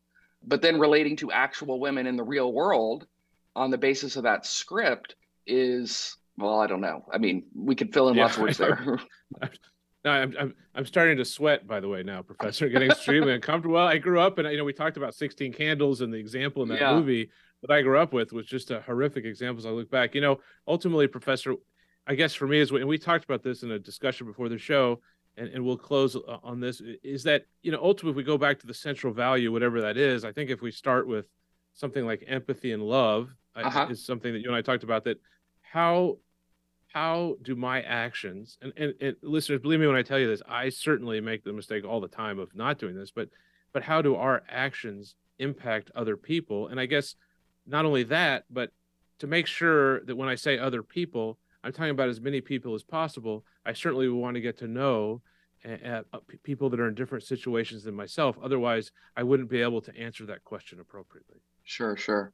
[0.45, 3.05] but then relating to actual women in the real world
[3.55, 7.05] on the basis of that script is well, I don't know.
[7.13, 8.99] I mean, we could fill in yeah, lots of words there.
[10.03, 11.65] no, I'm, I'm I'm starting to sweat.
[11.65, 13.75] By the way, now, Professor, getting extremely uncomfortable.
[13.75, 16.63] Well, I grew up, and you know, we talked about Sixteen Candles and the example
[16.63, 16.93] in that yeah.
[16.93, 17.29] movie
[17.61, 19.59] that I grew up with was just a horrific example.
[19.59, 21.55] As I look back, you know, ultimately, Professor,
[22.07, 24.57] I guess for me is and we talked about this in a discussion before the
[24.57, 25.01] show,
[25.37, 28.37] and, and we'll close uh, on this is that you know ultimately if we go
[28.37, 31.27] back to the central value, whatever that is, I think if we start with
[31.73, 33.87] something like empathy and love uh-huh.
[33.89, 35.19] is something that you and I talked about that
[35.61, 36.17] how
[36.93, 40.41] how do my actions and, and, and listeners believe me when I tell you this,
[40.47, 43.29] I certainly make the mistake all the time of not doing this, but
[43.73, 46.67] but how do our actions impact other people?
[46.67, 47.15] And I guess
[47.67, 48.71] not only that, but
[49.19, 52.75] to make sure that when I say other people, I'm talking about as many people
[52.75, 53.43] as possible.
[53.65, 55.21] I certainly want to get to know
[55.65, 56.01] uh,
[56.43, 58.37] people that are in different situations than myself.
[58.43, 61.39] Otherwise, I wouldn't be able to answer that question appropriately.
[61.63, 62.31] Sure, sure.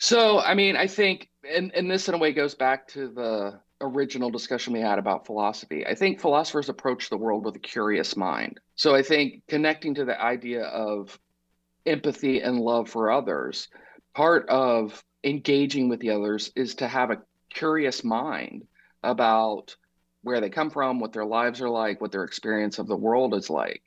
[0.00, 3.60] So, I mean, I think, and, and this in a way goes back to the
[3.80, 5.86] original discussion we had about philosophy.
[5.86, 8.58] I think philosophers approach the world with a curious mind.
[8.74, 11.16] So, I think connecting to the idea of
[11.86, 13.68] empathy and love for others,
[14.16, 17.18] part of engaging with the others is to have a
[17.50, 18.66] curious mind
[19.02, 19.76] about
[20.22, 23.34] where they come from, what their lives are like, what their experience of the world
[23.34, 23.82] is like.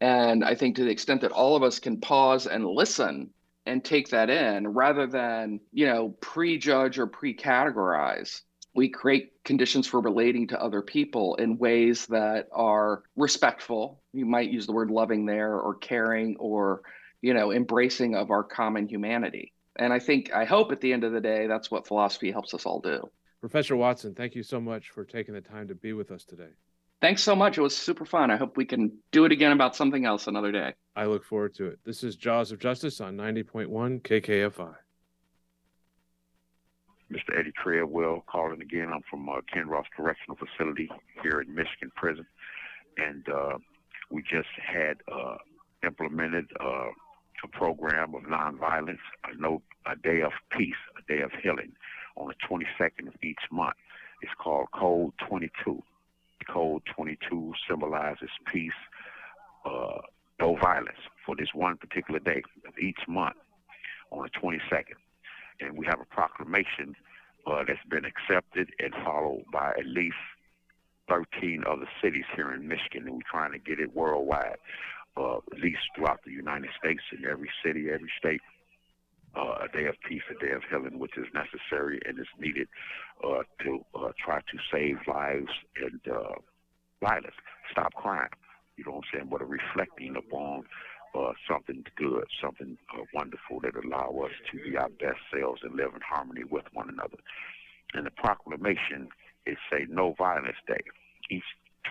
[0.00, 3.30] And I think to the extent that all of us can pause and listen
[3.66, 8.42] and take that in rather than, you know, prejudge or pre-categorize,
[8.74, 14.00] we create conditions for relating to other people in ways that are respectful.
[14.12, 16.82] You might use the word loving there or caring or,
[17.20, 19.52] you know, embracing of our common humanity.
[19.80, 22.52] And I think, I hope at the end of the day, that's what philosophy helps
[22.52, 23.10] us all do.
[23.40, 26.50] Professor Watson, thank you so much for taking the time to be with us today.
[27.00, 27.56] Thanks so much.
[27.56, 28.30] It was super fun.
[28.30, 30.74] I hope we can do it again about something else another day.
[30.94, 31.78] I look forward to it.
[31.82, 34.74] This is Jaws of Justice on 90.1 KKFI.
[37.10, 37.38] Mr.
[37.38, 38.90] Eddie Treadwell calling again.
[38.92, 40.90] I'm from uh, Kinross Correctional Facility
[41.22, 42.26] here in Michigan Prison.
[42.98, 43.56] And uh,
[44.10, 45.36] we just had uh,
[45.82, 46.44] implemented
[47.44, 51.72] a program of nonviolence, a, no, a day of peace, a day of healing
[52.16, 53.76] on the 22nd of each month.
[54.22, 55.82] It's called Code 22.
[56.48, 58.72] Code 22 symbolizes peace,
[59.64, 60.00] uh,
[60.40, 63.36] no violence for this one particular day of each month
[64.10, 64.96] on the 22nd.
[65.60, 66.96] And we have a proclamation
[67.46, 70.16] uh, that's been accepted and followed by at least
[71.08, 74.56] 13 other cities here in Michigan, and we're trying to get it worldwide
[75.20, 78.40] uh, at least throughout the United States in every city, every state.
[79.36, 82.66] Uh, a day of peace, a day of healing, which is necessary and is needed
[83.22, 86.34] uh, to uh, try to save lives and uh,
[87.00, 87.36] violence,
[87.70, 88.28] stop crime.
[88.76, 89.28] You know what I'm saying?
[89.30, 90.64] But reflecting upon
[91.14, 95.76] uh, something good, something uh, wonderful that allow us to be our best selves and
[95.76, 97.18] live in harmony with one another.
[97.94, 99.08] And the proclamation
[99.46, 100.82] is say No Violence Day,
[101.30, 101.44] each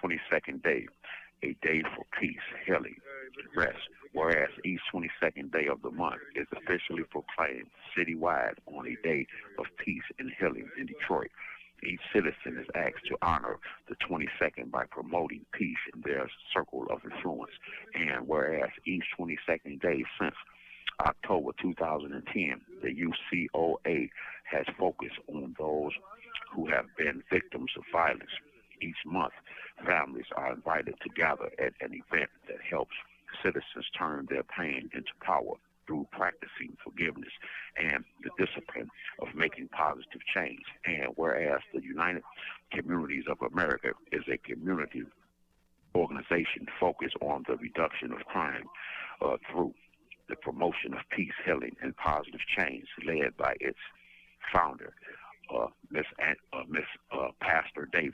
[0.04, 0.88] 22nd day,
[1.44, 2.96] a day for peace, healing,
[3.56, 3.80] rest.
[4.14, 9.28] Whereas each 22nd day of the month is officially proclaimed citywide on a day
[9.60, 11.30] of peace and healing in Detroit.
[11.84, 13.58] Each citizen is asked to honor
[13.88, 17.54] the 22nd by promoting peace in their circle of influence.
[17.94, 20.36] And whereas each 22nd day since
[21.02, 24.10] October 2010, the UCOA
[24.44, 25.92] has focused on those
[26.54, 28.32] who have been victims of violence.
[28.82, 29.34] Each month,
[29.86, 32.96] families are invited to gather at an event that helps
[33.44, 35.56] citizens turn their pain into power
[35.88, 37.32] through practicing forgiveness
[37.76, 40.64] and the discipline of making positive change.
[40.86, 42.22] And whereas the United
[42.72, 45.04] Communities of America is a community
[45.96, 48.66] organization focused on the reduction of crime
[49.22, 49.74] uh, through
[50.30, 53.80] the promotion of peace, healing, and positive change, led by its
[54.54, 54.94] founder,
[55.54, 58.14] uh, Miss uh, Miss uh, Pastor Davis.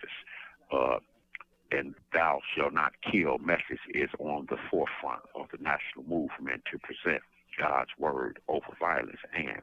[1.72, 6.80] And thou shalt not kill message is on the forefront of the national movement to
[6.80, 7.22] present
[7.59, 9.61] God's word over violence and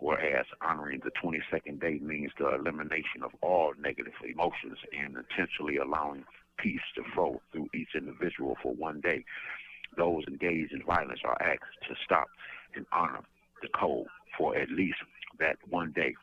[0.00, 6.24] whereas honoring the 22nd day means the elimination of all negative emotions and intentionally allowing
[6.58, 9.24] peace to flow through each individual for one day.
[9.96, 12.26] Those engaged in violence are asked to stop
[12.74, 13.20] and honor
[13.62, 14.98] the code for at least
[15.38, 16.14] that one day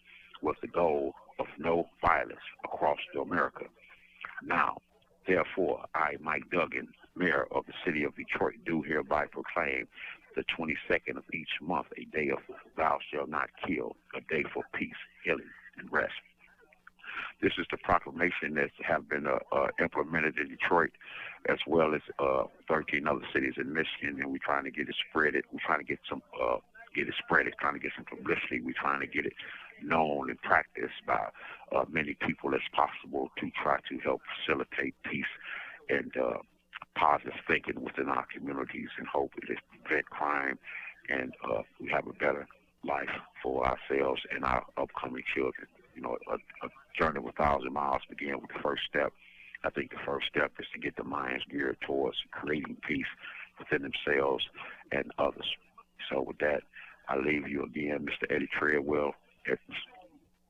[0.42, 3.66] with the goal of no violence across America.
[4.44, 4.78] Now,
[5.28, 9.88] therefore, I, Mike Duggan, Mayor of the City of Detroit, do hereby proclaim
[10.36, 12.40] the 22nd of each month, a day of
[12.78, 16.14] thou shalt not kill, a day for peace, healing, and rest.
[17.42, 20.92] This is the proclamation that have been uh, uh, implemented in Detroit,
[21.50, 24.96] as well as uh, 13 other cities in Michigan, and we're trying to get it
[25.10, 25.36] spread.
[25.36, 26.58] It we're trying to get some uh,
[26.96, 27.48] get it spread.
[27.48, 28.62] It's trying to get some publicity.
[28.62, 29.34] We're trying to get it
[29.84, 31.28] known and practiced by
[31.76, 35.26] uh, many people as possible to try to help facilitate peace
[35.90, 36.38] and uh,
[36.96, 40.58] positive thinking within our communities and hope it prevent crime
[41.10, 42.48] and uh, we have a better
[42.84, 43.10] life
[43.44, 45.68] for ourselves and our upcoming children.
[45.96, 49.12] You know, a, a journey of a thousand miles began with the first step.
[49.64, 53.06] I think the first step is to get the minds geared towards creating peace
[53.60, 54.44] within themselves
[54.92, 55.46] and others.
[56.10, 56.64] So with that,
[57.08, 58.34] I leave you again, Mr.
[58.34, 59.14] Eddie Treadwell
[59.50, 59.60] at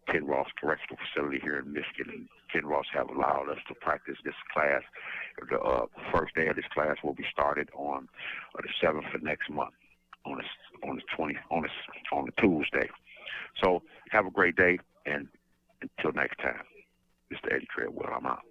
[0.09, 2.27] Kinross Correctional Facility here in Michigan.
[2.53, 4.81] Kinross have allowed us to practice this class.
[5.49, 8.07] The uh, first day of this class will be started on
[8.55, 9.73] uh, the seventh of next month,
[10.25, 11.69] on the on the twenty on the
[12.15, 12.89] on the Tuesday.
[13.63, 15.27] So have a great day, and
[15.81, 16.63] until next time,
[17.31, 17.53] Mr.
[17.53, 18.41] Eddie Treadwell, I'm out.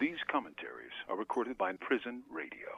[0.00, 2.68] These commentaries are recorded by Prison Radio.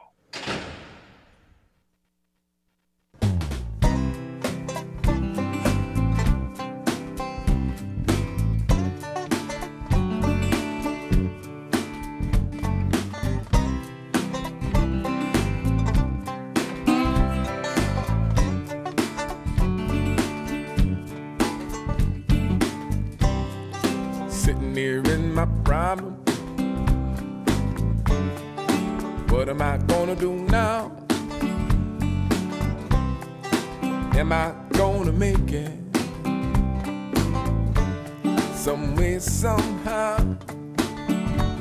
[39.41, 40.37] Somehow.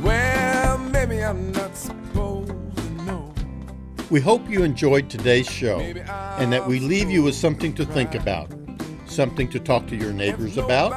[0.02, 3.32] Well, maybe I'm not supposed to know.
[4.10, 8.14] We hope you enjoyed today's show and that we leave you with something to think
[8.14, 8.52] about,
[9.06, 10.92] something to talk to your neighbors about,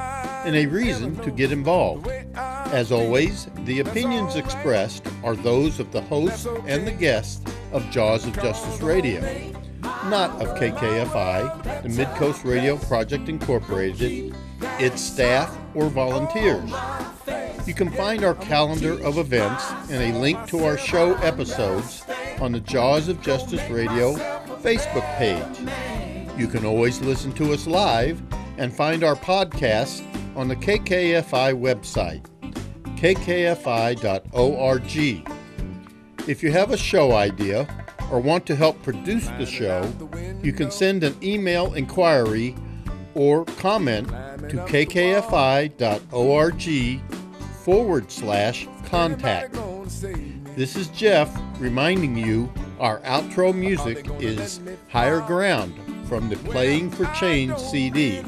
[0.46, 2.10] and a reason to get involved.
[2.36, 8.28] As always, the opinions expressed are those of the host and the guests of Jaws
[8.28, 9.22] of Justice Radio,
[10.10, 14.36] not of KKFI, the Midcoast Radio Project Incorporated,
[14.80, 16.72] its staff, or volunteers.
[17.66, 22.04] You can find our calendar of events and a link to our show episodes
[22.42, 24.14] on the Jaws of Justice Radio
[24.62, 26.38] Facebook page.
[26.38, 28.22] You can always listen to us live
[28.58, 30.06] and find our podcast
[30.36, 32.26] on the KKFI website
[33.04, 34.00] kkfi.org.
[36.26, 39.92] If you have a show idea or want to help produce the show,
[40.42, 42.56] you can send an email inquiry
[43.14, 44.10] or comment
[44.50, 45.02] to kkfi.org
[47.64, 49.58] forward slash contact.
[50.56, 55.74] This is Jeff reminding you our outro music is Higher Ground
[56.08, 58.22] from the Playing for Change CD.